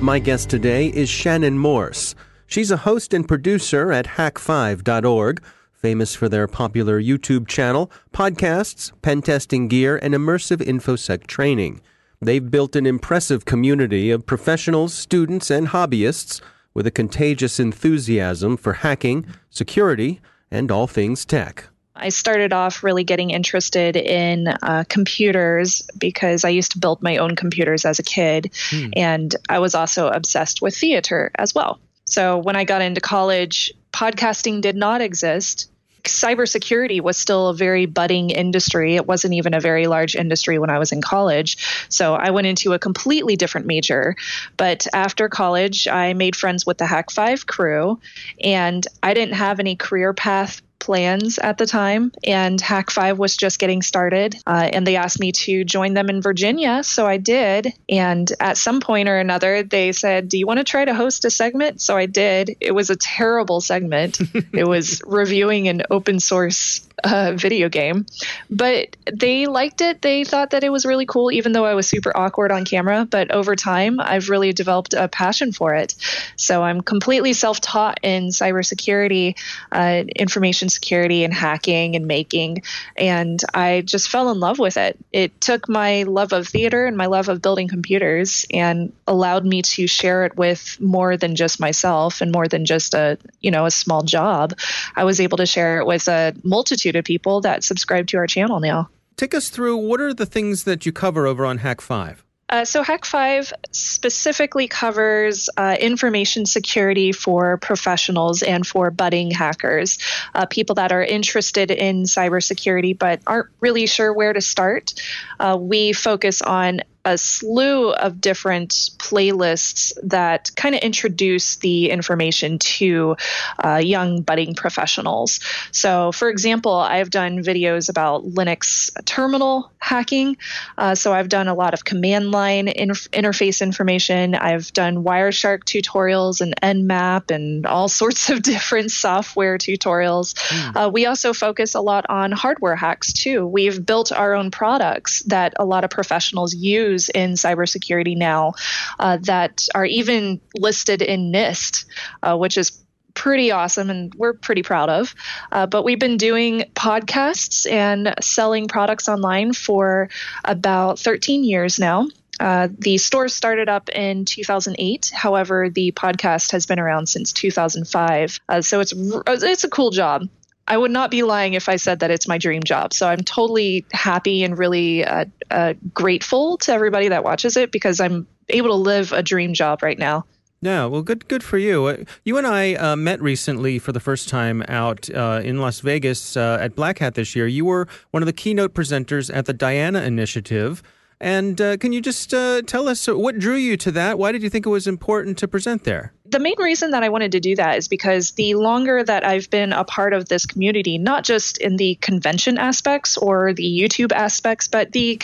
My 0.00 0.18
guest 0.18 0.50
today 0.50 0.88
is 0.88 1.08
Shannon 1.08 1.58
Morse. 1.58 2.14
She's 2.46 2.70
a 2.70 2.78
host 2.78 3.12
and 3.12 3.26
producer 3.26 3.92
at 3.92 4.06
hak5.org, 4.06 5.42
famous 5.72 6.14
for 6.14 6.28
their 6.28 6.46
popular 6.46 7.00
YouTube 7.00 7.48
channel, 7.48 7.90
podcasts, 8.12 8.92
pen 9.02 9.22
testing 9.22 9.68
gear, 9.68 9.96
and 9.96 10.14
immersive 10.14 10.58
InfoSec 10.58 11.26
training. 11.26 11.80
They've 12.20 12.50
built 12.50 12.76
an 12.76 12.86
impressive 12.86 13.44
community 13.44 14.10
of 14.10 14.26
professionals, 14.26 14.94
students, 14.94 15.50
and 15.50 15.68
hobbyists 15.68 16.40
with 16.72 16.86
a 16.86 16.90
contagious 16.90 17.58
enthusiasm 17.58 18.56
for 18.56 18.74
hacking, 18.74 19.26
security, 19.50 20.20
and 20.50 20.70
all 20.70 20.86
things 20.86 21.24
tech. 21.24 21.68
I 21.96 22.10
started 22.10 22.52
off 22.52 22.84
really 22.84 23.04
getting 23.04 23.30
interested 23.30 23.96
in 23.96 24.48
uh, 24.48 24.84
computers 24.88 25.82
because 25.98 26.44
I 26.44 26.50
used 26.50 26.72
to 26.72 26.78
build 26.78 27.02
my 27.02 27.16
own 27.16 27.34
computers 27.36 27.84
as 27.84 27.98
a 27.98 28.02
kid. 28.02 28.52
Hmm. 28.70 28.88
And 28.94 29.36
I 29.48 29.58
was 29.58 29.74
also 29.74 30.08
obsessed 30.08 30.60
with 30.60 30.76
theater 30.76 31.30
as 31.36 31.54
well. 31.54 31.80
So 32.06 32.38
when 32.38 32.56
I 32.56 32.64
got 32.64 32.82
into 32.82 33.00
college, 33.00 33.72
podcasting 33.92 34.60
did 34.60 34.76
not 34.76 35.00
exist. 35.00 35.70
Cybersecurity 36.04 37.00
was 37.00 37.16
still 37.16 37.48
a 37.48 37.54
very 37.54 37.86
budding 37.86 38.30
industry. 38.30 38.94
It 38.94 39.06
wasn't 39.06 39.34
even 39.34 39.54
a 39.54 39.60
very 39.60 39.88
large 39.88 40.14
industry 40.14 40.58
when 40.58 40.70
I 40.70 40.78
was 40.78 40.92
in 40.92 41.02
college. 41.02 41.86
So 41.88 42.14
I 42.14 42.30
went 42.30 42.46
into 42.46 42.74
a 42.74 42.78
completely 42.78 43.34
different 43.34 43.66
major. 43.66 44.14
But 44.56 44.86
after 44.92 45.28
college, 45.28 45.88
I 45.88 46.12
made 46.12 46.36
friends 46.36 46.64
with 46.64 46.78
the 46.78 46.84
Hak5 46.84 47.46
crew, 47.46 47.98
and 48.40 48.86
I 49.02 49.14
didn't 49.14 49.34
have 49.34 49.58
any 49.58 49.74
career 49.74 50.14
path 50.14 50.62
plans 50.86 51.38
at 51.38 51.58
the 51.58 51.66
time, 51.66 52.12
and 52.24 52.62
Hak5 52.62 53.16
was 53.16 53.36
just 53.36 53.58
getting 53.58 53.82
started. 53.82 54.36
Uh, 54.46 54.70
and 54.72 54.86
they 54.86 54.94
asked 54.94 55.18
me 55.18 55.32
to 55.32 55.64
join 55.64 55.94
them 55.94 56.08
in 56.08 56.22
Virginia, 56.22 56.84
so 56.84 57.04
I 57.06 57.16
did. 57.16 57.72
And 57.88 58.32
at 58.38 58.56
some 58.56 58.80
point 58.80 59.08
or 59.08 59.18
another, 59.18 59.64
they 59.64 59.90
said, 59.90 60.28
Do 60.28 60.38
you 60.38 60.46
want 60.46 60.58
to 60.58 60.64
try 60.64 60.84
to 60.84 60.94
host 60.94 61.24
a 61.24 61.30
segment? 61.30 61.80
So 61.80 61.96
I 61.96 62.06
did. 62.06 62.56
It 62.60 62.72
was 62.72 62.88
a 62.88 62.96
terrible 62.96 63.60
segment. 63.60 64.20
it 64.52 64.66
was 64.66 65.02
reviewing 65.04 65.66
an 65.66 65.82
open 65.90 66.20
source 66.20 66.86
uh, 67.04 67.32
video 67.36 67.68
game, 67.68 68.06
but 68.48 68.96
they 69.12 69.46
liked 69.46 69.80
it. 69.80 70.00
They 70.02 70.24
thought 70.24 70.50
that 70.50 70.64
it 70.64 70.70
was 70.70 70.86
really 70.86 71.06
cool, 71.06 71.30
even 71.30 71.52
though 71.52 71.64
I 71.64 71.74
was 71.74 71.88
super 71.88 72.16
awkward 72.16 72.50
on 72.52 72.64
camera. 72.64 73.06
But 73.08 73.30
over 73.30 73.56
time, 73.56 74.00
I've 74.00 74.30
really 74.30 74.52
developed 74.52 74.94
a 74.94 75.08
passion 75.08 75.52
for 75.52 75.74
it. 75.74 75.94
So 76.36 76.62
I'm 76.62 76.80
completely 76.80 77.32
self 77.32 77.60
taught 77.60 78.00
in 78.02 78.28
cybersecurity, 78.28 79.36
uh, 79.72 80.04
information 80.14 80.68
security, 80.76 81.24
and 81.24 81.34
hacking 81.34 81.96
and 81.96 82.06
making. 82.06 82.62
And 82.96 83.42
I 83.52 83.82
just 83.84 84.08
fell 84.08 84.30
in 84.30 84.40
love 84.40 84.58
with 84.58 84.76
it. 84.76 84.96
It 85.12 85.40
took 85.40 85.68
my 85.68 86.04
love 86.04 86.32
of 86.32 86.46
theater 86.46 86.86
and 86.86 86.96
my 86.96 87.06
love 87.06 87.28
of 87.28 87.42
building 87.42 87.68
computers 87.68 88.46
and 88.50 88.92
allowed 89.06 89.44
me 89.44 89.62
to 89.62 89.86
share 89.86 90.24
it 90.24 90.36
with 90.36 90.80
more 90.80 91.16
than 91.16 91.34
just 91.34 91.58
myself 91.58 92.20
and 92.20 92.30
more 92.30 92.48
than 92.48 92.64
just 92.64 92.94
a, 92.94 93.18
you 93.40 93.50
know, 93.50 93.66
a 93.66 93.70
small 93.70 94.02
job. 94.02 94.54
I 94.94 95.04
was 95.04 95.20
able 95.20 95.38
to 95.38 95.46
share 95.46 95.80
it 95.80 95.86
with 95.86 96.08
a 96.08 96.34
multitude 96.44 96.96
of 96.96 97.04
people 97.04 97.40
that 97.40 97.64
subscribe 97.64 98.06
to 98.08 98.18
our 98.18 98.26
channel 98.26 98.60
now. 98.60 98.88
Take 99.16 99.34
us 99.34 99.48
through 99.48 99.78
what 99.78 100.00
are 100.00 100.12
the 100.12 100.26
things 100.26 100.64
that 100.64 100.84
you 100.84 100.92
cover 100.92 101.26
over 101.26 101.46
on 101.46 101.60
Hak5? 101.60 102.25
Uh, 102.48 102.64
so 102.64 102.82
Hak5 102.82 103.52
specifically 103.72 104.68
covers 104.68 105.50
uh, 105.56 105.76
information 105.80 106.46
security 106.46 107.10
for 107.12 107.56
professionals 107.56 108.42
and 108.42 108.64
for 108.64 108.90
budding 108.90 109.32
hackers, 109.32 109.98
uh, 110.34 110.46
people 110.46 110.76
that 110.76 110.92
are 110.92 111.02
interested 111.02 111.70
in 111.70 112.04
cybersecurity 112.04 112.96
but 112.96 113.20
aren't 113.26 113.48
really 113.60 113.86
sure 113.86 114.12
where 114.12 114.32
to 114.32 114.40
start. 114.40 114.94
Uh, 115.40 115.58
we 115.60 115.92
focus 115.92 116.40
on 116.40 116.82
a 117.06 117.16
slew 117.16 117.92
of 117.92 118.20
different 118.20 118.70
playlists 118.98 119.92
that 120.02 120.50
kind 120.56 120.74
of 120.74 120.80
introduce 120.80 121.56
the 121.56 121.88
information 121.88 122.58
to 122.58 123.16
uh, 123.64 123.76
young 123.76 124.22
budding 124.22 124.56
professionals. 124.56 125.38
So, 125.70 126.10
for 126.10 126.28
example, 126.28 126.74
I've 126.74 127.10
done 127.10 127.44
videos 127.44 127.88
about 127.88 128.24
Linux 128.24 128.90
terminal 129.04 129.70
hacking. 129.78 130.36
Uh, 130.76 130.96
so, 130.96 131.14
I've 131.14 131.28
done 131.28 131.46
a 131.46 131.54
lot 131.54 131.74
of 131.74 131.84
command 131.84 132.32
line 132.32 132.66
interface 132.66 133.62
information. 133.62 134.34
I've 134.34 134.72
done 134.72 135.04
Wireshark 135.04 135.62
tutorials 135.62 136.40
and 136.40 136.60
Nmap 136.60 137.30
and 137.30 137.66
all 137.66 137.88
sorts 137.88 138.30
of 138.30 138.42
different 138.52 138.90
software 138.90 139.58
tutorials. 139.58 140.34
Mm. 140.34 140.76
Uh, 140.76 140.90
we 140.90 141.06
also 141.06 141.32
focus 141.32 141.76
a 141.76 141.80
lot 141.80 142.04
on 142.08 142.32
hardware 142.32 142.74
hacks 142.74 143.12
too. 143.12 143.46
We've 143.46 143.86
built 143.86 144.10
our 144.10 144.34
own 144.34 144.50
products 144.50 145.22
that 145.26 145.54
a 145.56 145.64
lot 145.64 145.84
of 145.84 145.90
professionals 145.90 146.52
use 146.52 146.95
in 147.14 147.32
cybersecurity 147.32 148.16
now 148.16 148.54
uh, 148.98 149.18
that 149.22 149.68
are 149.74 149.86
even 149.86 150.40
listed 150.56 151.02
in 151.02 151.32
NIST, 151.32 151.84
uh, 152.22 152.36
which 152.36 152.58
is 152.58 152.82
pretty 153.14 153.50
awesome 153.50 153.90
and 153.90 154.14
we're 154.14 154.34
pretty 154.34 154.62
proud 154.62 154.88
of. 154.88 155.14
Uh, 155.50 155.66
but 155.66 155.84
we've 155.84 155.98
been 155.98 156.18
doing 156.18 156.64
podcasts 156.74 157.70
and 157.70 158.14
selling 158.20 158.68
products 158.68 159.08
online 159.08 159.52
for 159.52 160.10
about 160.44 160.98
13 160.98 161.42
years 161.42 161.78
now. 161.78 162.06
Uh, 162.38 162.68
the 162.78 162.98
store 162.98 163.28
started 163.28 163.68
up 163.68 163.88
in 163.88 164.26
2008. 164.26 165.10
However, 165.14 165.70
the 165.70 165.92
podcast 165.92 166.52
has 166.52 166.66
been 166.66 166.78
around 166.78 167.08
since 167.08 167.32
2005. 167.32 168.40
Uh, 168.48 168.60
so 168.60 168.80
it's 168.80 168.92
it's 169.26 169.64
a 169.64 169.70
cool 169.70 169.90
job. 169.90 170.28
I 170.68 170.76
would 170.76 170.90
not 170.90 171.10
be 171.10 171.22
lying 171.22 171.54
if 171.54 171.68
I 171.68 171.76
said 171.76 172.00
that 172.00 172.10
it's 172.10 172.26
my 172.26 172.38
dream 172.38 172.62
job. 172.62 172.92
So 172.92 173.08
I'm 173.08 173.22
totally 173.22 173.84
happy 173.92 174.42
and 174.42 174.58
really 174.58 175.04
uh, 175.04 175.26
uh, 175.50 175.74
grateful 175.94 176.56
to 176.58 176.72
everybody 176.72 177.08
that 177.08 177.22
watches 177.22 177.56
it 177.56 177.70
because 177.70 178.00
I'm 178.00 178.26
able 178.48 178.70
to 178.70 178.74
live 178.74 179.12
a 179.12 179.22
dream 179.22 179.54
job 179.54 179.82
right 179.82 179.98
now. 179.98 180.24
Yeah, 180.62 180.86
well, 180.86 181.02
good, 181.02 181.28
good 181.28 181.44
for 181.44 181.58
you. 181.58 181.84
Uh, 181.84 182.04
you 182.24 182.38
and 182.38 182.46
I 182.46 182.74
uh, 182.74 182.96
met 182.96 183.20
recently 183.20 183.78
for 183.78 183.92
the 183.92 184.00
first 184.00 184.28
time 184.28 184.64
out 184.68 185.08
uh, 185.10 185.40
in 185.44 185.60
Las 185.60 185.80
Vegas 185.80 186.36
uh, 186.36 186.58
at 186.60 186.74
Black 186.74 186.98
Hat 186.98 187.14
this 187.14 187.36
year. 187.36 187.46
You 187.46 187.66
were 187.66 187.86
one 188.10 188.22
of 188.22 188.26
the 188.26 188.32
keynote 188.32 188.74
presenters 188.74 189.34
at 189.34 189.46
the 189.46 189.52
Diana 189.52 190.00
Initiative, 190.02 190.82
and 191.20 191.60
uh, 191.60 191.76
can 191.76 191.92
you 191.92 192.00
just 192.00 192.32
uh, 192.32 192.62
tell 192.62 192.88
us 192.88 193.06
what 193.06 193.38
drew 193.38 193.54
you 193.54 193.76
to 193.76 193.92
that? 193.92 194.18
Why 194.18 194.32
did 194.32 194.42
you 194.42 194.50
think 194.50 194.66
it 194.66 194.70
was 194.70 194.86
important 194.86 195.38
to 195.38 195.48
present 195.48 195.84
there? 195.84 196.12
The 196.30 196.38
main 196.38 196.58
reason 196.58 196.90
that 196.90 197.02
I 197.02 197.08
wanted 197.08 197.32
to 197.32 197.40
do 197.40 197.56
that 197.56 197.78
is 197.78 197.88
because 197.88 198.32
the 198.32 198.54
longer 198.54 199.02
that 199.02 199.24
I've 199.24 199.48
been 199.50 199.72
a 199.72 199.84
part 199.84 200.12
of 200.12 200.28
this 200.28 200.46
community, 200.46 200.98
not 200.98 201.24
just 201.24 201.58
in 201.58 201.76
the 201.76 201.96
convention 201.96 202.58
aspects 202.58 203.16
or 203.16 203.52
the 203.52 203.64
YouTube 203.64 204.12
aspects, 204.12 204.68
but 204.68 204.92
the 204.92 205.18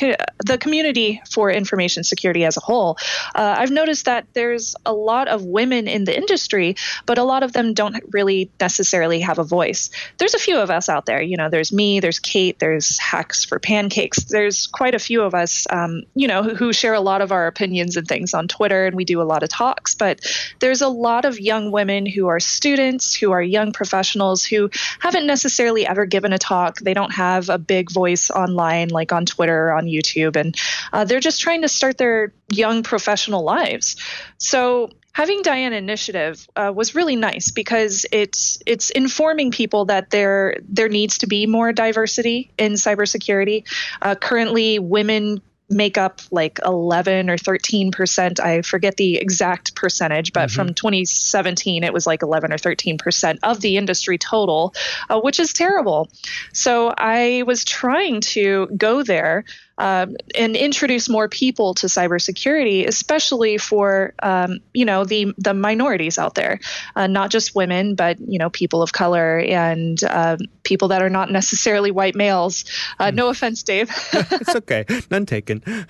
the 0.44 0.58
community 0.58 1.22
for 1.30 1.50
information 1.50 2.04
security 2.04 2.44
as 2.44 2.56
a 2.56 2.60
whole, 2.60 2.98
uh, 3.34 3.56
I've 3.58 3.70
noticed 3.70 4.04
that 4.04 4.26
there's 4.34 4.76
a 4.86 4.92
lot 4.92 5.28
of 5.28 5.44
women 5.44 5.88
in 5.88 6.04
the 6.04 6.16
industry, 6.16 6.76
but 7.06 7.18
a 7.18 7.24
lot 7.24 7.42
of 7.42 7.52
them 7.52 7.74
don't 7.74 7.96
really 8.10 8.50
necessarily 8.60 9.20
have 9.20 9.38
a 9.38 9.44
voice. 9.44 9.90
There's 10.18 10.34
a 10.34 10.38
few 10.38 10.58
of 10.58 10.70
us 10.70 10.88
out 10.88 11.06
there. 11.06 11.22
You 11.22 11.36
know, 11.36 11.48
there's 11.48 11.72
me, 11.72 12.00
there's 12.00 12.18
Kate, 12.18 12.58
there's 12.58 12.98
Hacks4Pancakes. 12.98 14.28
There's 14.28 14.66
quite 14.66 14.94
a 14.94 14.98
few 14.98 15.22
of 15.22 15.34
us, 15.34 15.66
um, 15.70 16.02
you 16.14 16.28
know, 16.28 16.42
who, 16.42 16.54
who 16.54 16.72
share 16.72 16.94
a 16.94 17.00
lot 17.00 17.22
of 17.22 17.32
our 17.32 17.46
opinions 17.46 17.96
and 17.96 18.06
things 18.06 18.34
on 18.34 18.48
Twitter, 18.48 18.86
and 18.86 18.96
we 18.96 19.04
do 19.04 19.20
a 19.20 19.24
lot 19.24 19.42
of 19.42 19.48
talks. 19.48 19.94
But 19.94 20.20
there's 20.60 20.82
a 20.82 20.91
lot 20.92 21.24
of 21.24 21.40
young 21.40 21.70
women 21.70 22.06
who 22.06 22.28
are 22.28 22.40
students, 22.40 23.14
who 23.14 23.32
are 23.32 23.42
young 23.42 23.72
professionals 23.72 24.44
who 24.44 24.70
haven't 24.98 25.26
necessarily 25.26 25.86
ever 25.86 26.06
given 26.06 26.32
a 26.32 26.38
talk. 26.38 26.78
They 26.78 26.94
don't 26.94 27.12
have 27.12 27.48
a 27.48 27.58
big 27.58 27.90
voice 27.90 28.30
online, 28.30 28.88
like 28.88 29.12
on 29.12 29.26
Twitter 29.26 29.68
or 29.68 29.72
on 29.72 29.86
YouTube, 29.86 30.36
and 30.36 30.56
uh, 30.92 31.04
they're 31.04 31.20
just 31.20 31.40
trying 31.40 31.62
to 31.62 31.68
start 31.68 31.98
their 31.98 32.32
young 32.48 32.82
professional 32.82 33.42
lives. 33.42 33.96
So 34.38 34.90
having 35.12 35.42
Diana 35.42 35.76
Initiative 35.76 36.46
uh, 36.56 36.72
was 36.74 36.94
really 36.94 37.16
nice 37.16 37.50
because 37.50 38.06
it's 38.10 38.58
it's 38.66 38.90
informing 38.90 39.50
people 39.50 39.86
that 39.86 40.10
there 40.10 40.56
there 40.68 40.88
needs 40.88 41.18
to 41.18 41.26
be 41.26 41.46
more 41.46 41.72
diversity 41.72 42.50
in 42.58 42.72
cybersecurity. 42.72 43.64
Uh, 44.00 44.14
currently, 44.14 44.78
women 44.78 45.42
make 45.72 45.98
up 45.98 46.20
like 46.30 46.58
11 46.64 47.30
or 47.30 47.38
13 47.38 47.90
percent. 47.90 48.40
I 48.40 48.62
forget 48.62 48.96
the 48.96 49.16
exact 49.16 49.74
percentage, 49.74 50.32
but 50.32 50.48
mm-hmm. 50.48 50.54
from 50.54 50.74
2017, 50.74 51.84
it 51.84 51.92
was 51.92 52.06
like 52.06 52.22
11 52.22 52.52
or 52.52 52.58
13 52.58 52.98
percent 52.98 53.40
of 53.42 53.60
the 53.60 53.76
industry 53.76 54.18
total, 54.18 54.74
uh, 55.08 55.20
which 55.20 55.40
is 55.40 55.52
terrible. 55.52 56.08
So 56.52 56.92
I 56.96 57.42
was 57.46 57.64
trying 57.64 58.20
to 58.32 58.68
go 58.76 59.02
there 59.02 59.44
um, 59.78 60.16
and 60.34 60.56
introduce 60.56 61.08
more 61.08 61.28
people 61.28 61.74
to 61.74 61.86
cybersecurity, 61.86 62.86
especially 62.86 63.58
for 63.58 64.14
um, 64.22 64.58
you 64.72 64.84
know 64.84 65.04
the 65.04 65.32
the 65.38 65.54
minorities 65.54 66.18
out 66.18 66.34
there, 66.34 66.60
uh, 66.96 67.06
not 67.06 67.30
just 67.30 67.54
women, 67.54 67.94
but 67.94 68.18
you 68.20 68.38
know 68.38 68.50
people 68.50 68.82
of 68.82 68.92
color 68.92 69.38
and 69.38 70.02
uh, 70.04 70.36
people 70.62 70.88
that 70.88 71.02
are 71.02 71.10
not 71.10 71.30
necessarily 71.30 71.90
white 71.90 72.14
males. 72.14 72.64
Uh, 72.98 73.06
mm. 73.06 73.14
No 73.14 73.28
offense, 73.28 73.62
Dave. 73.62 73.90
it's 74.12 74.54
okay, 74.56 74.84
none 75.10 75.26
taken. 75.26 75.62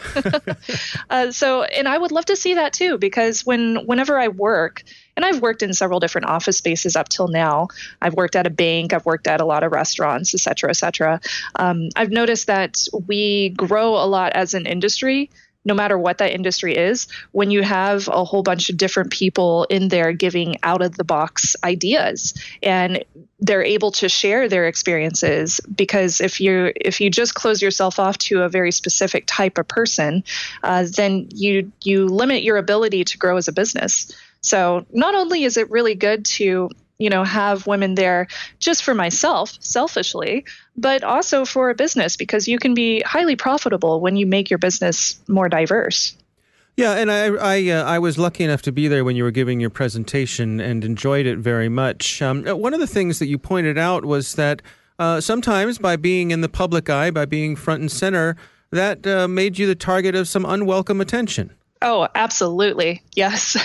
Uh, 1.11 1.31
so, 1.31 1.63
and 1.63 1.89
I 1.89 1.99
would 1.99 2.13
love 2.13 2.25
to 2.27 2.37
see 2.37 2.55
that 2.55 2.73
too, 2.73 2.97
because 2.97 3.45
when 3.45 3.87
whenever 3.87 4.19
I 4.19 4.29
work 4.29 4.83
and 5.17 5.25
I've 5.25 5.41
worked 5.41 5.63
in 5.63 5.73
several 5.75 6.01
different 6.01 6.29
office 6.29 6.59
spaces 6.59 6.97
up 6.97 7.09
till 7.09 7.29
now. 7.29 7.69
I've 8.01 8.15
worked 8.15 8.37
at 8.37 8.47
a 8.47 8.51
bank, 8.51 8.93
I've 8.93 9.07
worked 9.07 9.27
at 9.27 9.41
a 9.41 9.45
lot 9.45 9.63
of 9.63 9.73
restaurants, 9.73 10.35
et 10.35 10.41
cetera, 10.41 10.71
et 10.71 10.77
cetera. 10.77 11.21
Um, 11.57 11.89
I've 11.97 12.11
noticed 12.11 12.47
that 12.47 12.87
we 13.07 13.51
grow 13.51 13.95
a 13.97 14.07
lot 14.07 14.33
as 14.33 14.55
an 14.55 14.67
industry 14.67 15.31
no 15.65 15.75
matter 15.75 15.97
what 15.97 16.19
that 16.19 16.33
industry 16.33 16.77
is, 16.77 17.07
when 17.31 17.51
you 17.51 17.63
have 17.63 18.09
a 18.09 18.25
whole 18.25 18.43
bunch 18.43 18.69
of 18.71 18.77
different 18.77 19.13
people 19.13 19.65
in 19.65 19.89
there 19.89 20.13
giving 20.13 20.57
out 20.63 20.83
of 20.83 20.97
the 20.97 21.05
box 21.05 21.55
ideas 21.63 22.35
and 22.63 23.05
they're 23.39 23.63
able 23.63 23.91
to 23.91 24.09
share 24.09 24.49
their 24.49 24.67
experiences 24.67 25.61
because 25.75 26.21
if 26.21 26.41
you 26.41 26.73
if 26.77 27.01
you 27.01 27.11
just 27.11 27.35
close 27.35 27.61
yourself 27.61 27.99
off 27.99 28.17
to 28.19 28.43
a 28.43 28.49
very 28.49 28.71
specific 28.71 29.25
type 29.27 29.59
of 29.59 29.67
person, 29.67 30.23
uh, 30.63 30.85
then 30.97 31.29
you 31.33 31.73
you 31.83 32.07
limit 32.07 32.43
your 32.43 32.57
ability 32.57 33.05
to 33.05 33.19
grow 33.19 33.37
as 33.37 33.49
a 33.49 33.53
business. 33.53 34.13
So 34.43 34.85
not 34.93 35.15
only 35.15 35.45
is 35.45 35.57
it 35.57 35.71
really 35.71 35.95
good 35.95 36.25
to 36.27 36.71
you 36.99 37.11
know 37.11 37.25
have 37.25 37.67
women 37.67 37.95
there 37.95 38.29
just 38.61 38.85
for 38.85 38.95
myself 38.95 39.57
selfishly 39.61 40.45
but 40.77 41.03
also 41.03 41.45
for 41.45 41.71
a 41.71 41.75
business 41.75 42.17
because 42.17 42.47
you 42.47 42.59
can 42.59 42.75
be 42.75 43.01
highly 43.01 43.35
profitable 43.35 44.01
when 44.01 44.15
you 44.15 44.25
make 44.25 44.51
your 44.51 44.59
business 44.59 45.19
more 45.27 45.49
diverse 45.49 46.17
yeah, 46.77 46.93
and 46.93 47.13
I 47.13 47.27
I, 47.27 47.69
uh, 47.69 47.85
I 47.85 47.99
was 47.99 48.19
lucky 48.19 48.45
enough 48.45 48.63
to 48.63 48.73
be 48.73 48.89
there 48.89 49.05
when 49.05 49.15
you 49.15 49.25
were 49.25 49.31
giving 49.31 49.61
your 49.61 49.71
presentation 49.71 50.59
and 50.59 50.85
enjoyed 50.85 51.27
it 51.27 51.39
very 51.39 51.69
much. 51.69 52.23
Um, 52.23 52.47
uh, 52.49 52.57
one 52.57 52.73
of 52.73 52.81
the 52.81 52.87
things 52.87 53.19
that 53.19 53.27
you 53.27 53.37
pointed 53.37 53.77
out 53.77 54.07
was 54.07 54.37
that 54.37 54.63
uh, 54.99 55.21
sometimes 55.21 55.79
by 55.79 55.97
being 55.97 56.31
in 56.31 56.41
the 56.41 56.49
public 56.49 56.89
eye, 56.89 57.11
by 57.11 57.27
being 57.27 57.57
front 57.57 57.83
and 57.83 57.93
center, 57.93 58.37
that 58.71 59.07
uh, 59.07 59.29
made 59.29 59.59
you 59.59 59.67
the 59.67 59.75
target 59.75 60.15
of 60.15 60.29
some 60.29 60.47
unwelcome 60.47 61.01
attention. 61.01 61.53
Oh, 61.83 62.09
absolutely. 62.15 63.03
Yes. 63.15 63.57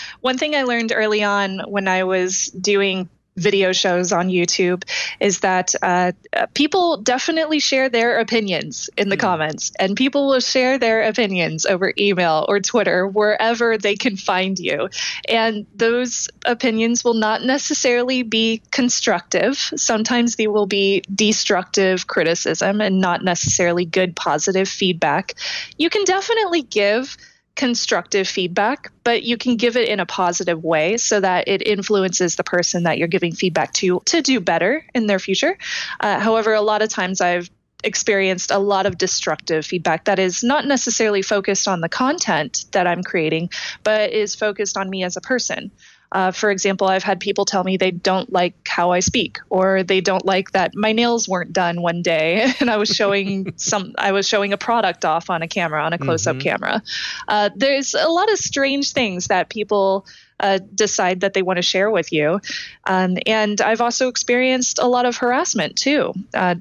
One 0.20 0.36
thing 0.36 0.54
I 0.54 0.64
learned 0.64 0.92
early 0.94 1.22
on 1.22 1.60
when 1.60 1.88
I 1.88 2.04
was 2.04 2.46
doing 2.48 3.08
video 3.36 3.72
shows 3.72 4.12
on 4.12 4.28
YouTube 4.28 4.82
is 5.20 5.40
that 5.40 5.74
uh, 5.82 6.12
people 6.54 6.98
definitely 6.98 7.60
share 7.60 7.88
their 7.88 8.18
opinions 8.18 8.90
in 8.96 9.08
the 9.08 9.16
mm. 9.16 9.20
comments, 9.20 9.72
and 9.78 9.96
people 9.96 10.26
will 10.28 10.40
share 10.40 10.78
their 10.78 11.02
opinions 11.02 11.66
over 11.66 11.92
email 11.98 12.46
or 12.48 12.60
Twitter, 12.60 13.06
wherever 13.06 13.76
they 13.78 13.94
can 13.94 14.16
find 14.16 14.58
you. 14.58 14.88
And 15.28 15.66
those 15.74 16.28
opinions 16.44 17.04
will 17.04 17.14
not 17.14 17.42
necessarily 17.42 18.22
be 18.22 18.62
constructive. 18.70 19.56
Sometimes 19.56 20.36
they 20.36 20.46
will 20.46 20.66
be 20.66 21.02
destructive 21.14 22.06
criticism 22.06 22.80
and 22.80 23.00
not 23.00 23.22
necessarily 23.22 23.84
good 23.84 24.16
positive 24.16 24.68
feedback. 24.68 25.34
You 25.76 25.90
can 25.90 26.04
definitely 26.04 26.62
give 26.62 27.16
constructive 27.56 28.28
feedback, 28.28 28.92
but 29.02 29.22
you 29.22 29.36
can 29.36 29.56
give 29.56 29.76
it 29.76 29.88
in 29.88 29.98
a 29.98 30.06
positive 30.06 30.62
way 30.62 30.96
so 30.98 31.18
that 31.18 31.48
it 31.48 31.66
influences 31.66 32.36
the 32.36 32.44
person 32.44 32.84
that 32.84 32.98
you're 32.98 33.08
giving 33.08 33.32
feedback 33.32 33.72
to 33.72 34.00
to 34.06 34.22
do 34.22 34.40
better 34.40 34.84
in 34.94 35.06
their 35.06 35.18
future. 35.18 35.58
Uh, 35.98 36.20
however, 36.20 36.52
a 36.54 36.60
lot 36.60 36.82
of 36.82 36.88
times 36.88 37.20
I've 37.20 37.50
experienced 37.84 38.50
a 38.50 38.58
lot 38.58 38.86
of 38.86 38.98
destructive 38.98 39.64
feedback 39.64 40.04
that 40.04 40.18
is 40.18 40.42
not 40.42 40.66
necessarily 40.66 41.22
focused 41.22 41.68
on 41.68 41.80
the 41.80 41.88
content 41.88 42.64
that 42.72 42.86
I'm 42.86 43.02
creating, 43.02 43.50
but 43.84 44.12
is 44.12 44.34
focused 44.34 44.76
on 44.76 44.90
me 44.90 45.04
as 45.04 45.16
a 45.16 45.20
person. 45.20 45.70
Uh, 46.12 46.30
for 46.30 46.50
example, 46.50 46.86
I've 46.86 47.02
had 47.02 47.20
people 47.20 47.44
tell 47.44 47.64
me 47.64 47.76
they 47.76 47.90
don't 47.90 48.32
like 48.32 48.54
how 48.66 48.92
I 48.92 49.00
speak, 49.00 49.38
or 49.50 49.82
they 49.82 50.00
don't 50.00 50.24
like 50.24 50.52
that 50.52 50.74
my 50.74 50.92
nails 50.92 51.28
weren't 51.28 51.52
done 51.52 51.82
one 51.82 52.02
day, 52.02 52.52
and 52.60 52.70
I 52.70 52.76
was 52.76 52.88
showing 52.88 53.54
some. 53.56 53.94
I 53.98 54.12
was 54.12 54.28
showing 54.28 54.52
a 54.52 54.58
product 54.58 55.04
off 55.04 55.30
on 55.30 55.42
a 55.42 55.48
camera, 55.48 55.82
on 55.82 55.92
a 55.92 55.98
close-up 55.98 56.36
mm-hmm. 56.36 56.48
camera. 56.48 56.82
Uh, 57.28 57.50
there's 57.54 57.94
a 57.94 58.08
lot 58.08 58.30
of 58.32 58.38
strange 58.38 58.92
things 58.92 59.28
that 59.28 59.48
people 59.48 60.06
uh, 60.40 60.58
decide 60.74 61.20
that 61.20 61.34
they 61.34 61.42
want 61.42 61.56
to 61.56 61.62
share 61.62 61.90
with 61.90 62.12
you, 62.12 62.40
um, 62.84 63.16
and 63.26 63.60
I've 63.60 63.80
also 63.80 64.08
experienced 64.08 64.78
a 64.78 64.86
lot 64.86 65.06
of 65.06 65.16
harassment 65.16 65.76
too 65.76 66.12
uh, 66.34 66.56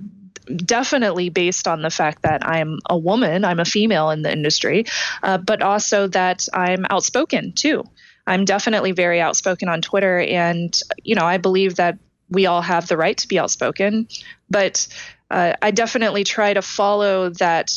definitely 0.56 1.30
based 1.30 1.68
on 1.68 1.82
the 1.82 1.90
fact 1.90 2.22
that 2.24 2.48
I'm 2.48 2.80
a 2.90 2.98
woman, 2.98 3.46
I'm 3.46 3.60
a 3.60 3.66
female 3.66 4.10
in 4.12 4.22
the 4.22 4.32
industry, 4.32 4.86
uh, 5.24 5.38
but 5.38 5.62
also 5.62 6.08
that 6.08 6.48
I'm 6.54 6.86
outspoken 6.90 7.54
too. 7.54 7.84
I'm 8.28 8.46
definitely 8.46 8.92
very 8.92 9.22
outspoken 9.22 9.70
on 9.70 9.82
Twitter, 9.82 10.20
and 10.20 10.78
you 11.04 11.16
know 11.16 11.26
I 11.26 11.38
believe 11.38 11.76
that 11.76 11.98
we 12.30 12.46
all 12.46 12.62
have 12.62 12.88
the 12.88 12.98
right 12.98 13.18
to 13.18 13.28
be 13.28 13.38
outspoken, 13.40 14.08
but 14.50 14.88
uh, 15.30 15.54
I 15.62 15.72
definitely 15.72 16.24
try 16.24 16.54
to 16.54 16.62
follow 16.62 17.30
that 17.30 17.72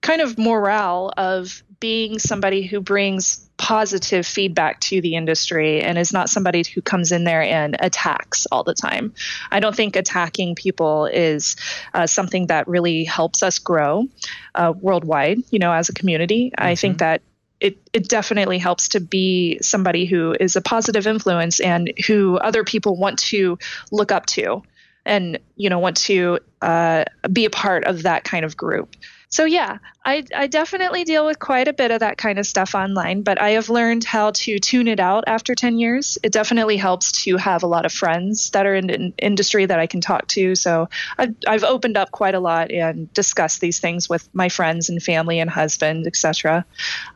kind 0.00 0.20
of 0.20 0.38
morale 0.38 1.12
of 1.16 1.62
being 1.80 2.18
somebody 2.18 2.62
who 2.62 2.80
brings 2.80 3.46
positive 3.58 4.26
feedback 4.26 4.80
to 4.80 5.00
the 5.00 5.14
industry 5.16 5.82
and 5.82 5.98
is 5.98 6.12
not 6.12 6.28
somebody 6.28 6.62
who 6.74 6.82
comes 6.82 7.12
in 7.12 7.24
there 7.24 7.42
and 7.42 7.76
attacks 7.80 8.46
all 8.52 8.62
the 8.62 8.74
time. 8.74 9.14
I 9.50 9.60
don't 9.60 9.74
think 9.74 9.96
attacking 9.96 10.54
people 10.54 11.06
is 11.06 11.56
uh, 11.94 12.06
something 12.06 12.48
that 12.48 12.68
really 12.68 13.04
helps 13.04 13.42
us 13.42 13.58
grow 13.58 14.06
uh, 14.54 14.74
worldwide, 14.78 15.38
you 15.50 15.58
know, 15.58 15.72
as 15.72 15.88
a 15.88 15.94
community. 15.94 16.50
Mm-hmm. 16.50 16.66
I 16.66 16.74
think 16.74 16.98
that 16.98 17.22
it, 17.60 17.78
it 17.92 18.08
definitely 18.08 18.58
helps 18.58 18.88
to 18.88 19.00
be 19.00 19.58
somebody 19.62 20.04
who 20.04 20.34
is 20.38 20.56
a 20.56 20.60
positive 20.60 21.06
influence 21.06 21.60
and 21.60 21.92
who 22.06 22.36
other 22.36 22.64
people 22.64 22.96
want 22.96 23.18
to 23.18 23.58
look 23.90 24.12
up 24.12 24.26
to 24.26 24.62
and 25.06 25.38
you 25.56 25.70
know 25.70 25.78
want 25.78 25.96
to 25.96 26.38
uh, 26.62 27.04
be 27.32 27.44
a 27.44 27.50
part 27.50 27.84
of 27.84 28.02
that 28.02 28.24
kind 28.24 28.44
of 28.44 28.56
group 28.56 28.94
so 29.28 29.44
yeah, 29.44 29.78
I, 30.04 30.24
I 30.34 30.46
definitely 30.46 31.02
deal 31.02 31.26
with 31.26 31.40
quite 31.40 31.66
a 31.66 31.72
bit 31.72 31.90
of 31.90 32.00
that 32.00 32.16
kind 32.16 32.38
of 32.38 32.46
stuff 32.46 32.76
online, 32.76 33.22
but 33.22 33.40
I 33.40 33.50
have 33.50 33.68
learned 33.68 34.04
how 34.04 34.30
to 34.30 34.58
tune 34.60 34.86
it 34.86 35.00
out 35.00 35.24
after 35.26 35.54
10 35.54 35.78
years. 35.78 36.16
It 36.22 36.32
definitely 36.32 36.76
helps 36.76 37.10
to 37.24 37.36
have 37.36 37.64
a 37.64 37.66
lot 37.66 37.84
of 37.84 37.92
friends 37.92 38.50
that 38.50 38.66
are 38.66 38.74
in, 38.74 38.88
in 38.88 39.14
industry 39.18 39.66
that 39.66 39.80
I 39.80 39.88
can 39.88 40.00
talk 40.00 40.28
to. 40.28 40.54
So 40.54 40.88
I've, 41.18 41.34
I've 41.46 41.64
opened 41.64 41.96
up 41.96 42.12
quite 42.12 42.36
a 42.36 42.40
lot 42.40 42.70
and 42.70 43.12
discussed 43.12 43.60
these 43.60 43.80
things 43.80 44.08
with 44.08 44.28
my 44.32 44.48
friends 44.48 44.88
and 44.88 45.02
family 45.02 45.40
and 45.40 45.50
husband, 45.50 46.06
etc. 46.06 46.64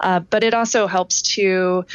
Uh, 0.01 0.19
but 0.19 0.43
it 0.43 0.53
also 0.53 0.89
helps 0.89 1.23
to, 1.35 1.87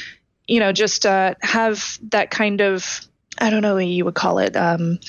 you 0.48 0.60
know, 0.62 0.72
just 0.72 1.06
uh, 1.06 1.36
have 1.42 2.00
that 2.04 2.32
kind 2.32 2.62
of 2.62 3.06
I 3.40 3.50
don't 3.50 3.62
know 3.62 3.76
what 3.76 3.86
you 3.86 4.06
would 4.06 4.14
call 4.14 4.40
it, 4.40 4.56
um, 4.56 5.00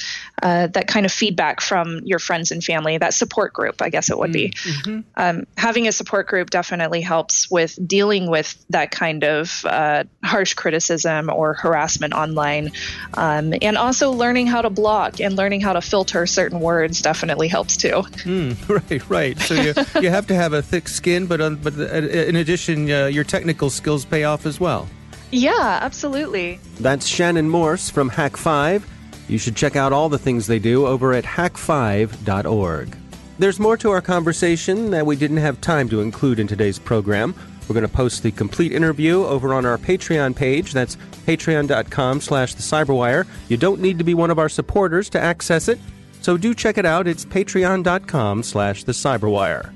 uh, 0.43 0.67
that 0.69 0.89
kind 0.89 1.07
of 1.07 1.13
feedback 1.13 1.61
from 1.61 2.01
your 2.05 2.19
friends 2.19 2.51
and 2.51 2.63
family, 2.63 2.99
that 2.99 3.15
support 3.15 3.53
group, 3.53 3.81
I 3.81 3.89
guess 3.89 4.11
it 4.11 4.19
would 4.19 4.33
be. 4.33 4.51
Mm-hmm. 4.51 5.01
Um, 5.17 5.47
having 5.57 5.87
a 5.87 5.93
support 5.93 6.27
group 6.27 6.51
definitely 6.51 7.01
helps 7.01 7.51
with 7.51 7.79
dealing 7.87 8.29
with 8.29 8.65
that 8.71 8.91
kind 8.91 9.25
of 9.25 9.65
uh, 9.65 10.05
harsh 10.25 10.55
criticism 10.55 11.31
or 11.31 11.55
harassment 11.55 12.15
online. 12.15 12.73
Um, 13.15 13.55
and 13.63 13.77
also 13.77 14.11
learning 14.11 14.49
how 14.49 14.63
to 14.63 14.71
block 14.71 15.21
and 15.21 15.37
learning 15.37 15.61
how 15.61 15.73
to 15.73 15.81
filter 15.81 16.27
certain 16.27 16.61
words 16.61 17.01
definitely 17.01 17.49
helps 17.49 17.77
too. 17.77 18.03
Mm, 18.25 18.69
right, 18.91 19.09
right. 19.09 19.39
So 19.39 19.55
you, 19.55 19.75
you 20.03 20.11
have 20.11 20.27
to 20.27 20.35
have 20.35 20.53
a 20.53 20.63
thick 20.63 20.89
skin, 20.89 21.27
but, 21.27 21.41
uh, 21.41 21.51
but 21.51 21.79
uh, 21.79 21.85
in 21.85 22.37
addition, 22.37 22.91
uh, 22.91 23.07
your 23.07 23.25
technical 23.25 23.71
skills 23.71 24.05
pay 24.05 24.25
off 24.25 24.47
as 24.47 24.59
well. 24.59 24.89
Yeah, 25.31 25.79
absolutely. 25.83 26.61
That's 26.81 27.07
Shannon 27.07 27.49
Morse 27.49 27.91
from 27.91 28.11
Hak5. 28.11 28.83
You 29.29 29.39
should 29.39 29.57
check 29.57 29.75
out 29.75 29.93
all 29.93 30.09
the 30.09 30.19
things 30.19 30.47
they 30.47 30.59
do 30.59 30.87
over 30.87 31.13
at 31.13 31.25
hak5.org. 31.25 32.97
There's 33.39 33.59
more 33.59 33.77
to 33.79 33.91
our 33.91 34.01
conversation 34.01 34.91
that 34.91 35.05
we 35.05 35.17
didn't 35.17 35.37
have 35.39 35.61
time 35.61 35.89
to 35.91 36.01
include 36.01 36.39
in 36.39 36.47
today's 36.47 36.79
program. 36.79 37.35
We're 37.69 37.75
going 37.75 37.87
to 37.87 37.93
post 37.93 38.23
the 38.23 38.31
complete 38.31 38.73
interview 38.73 39.25
over 39.25 39.53
on 39.53 39.67
our 39.67 39.77
Patreon 39.77 40.37
page. 40.37 40.73
That's 40.73 40.97
patreon.com 41.27 42.21
slash 42.21 42.55
the 42.55 42.63
cyberwire. 42.63 43.27
You 43.49 43.57
don't 43.57 43.81
need 43.81 43.99
to 43.99 44.05
be 44.05 44.15
one 44.15 44.31
of 44.31 44.39
our 44.39 44.49
supporters 44.49 45.11
to 45.11 45.21
access 45.21 45.69
it, 45.69 45.81
so 46.23 46.37
do 46.37 46.55
check 46.55 46.79
it 46.79 46.87
out. 46.87 47.09
It's 47.09 47.25
patreon.com 47.25 48.45
slash 48.45 48.85
the 48.85 48.93
cyberwire. 48.93 49.76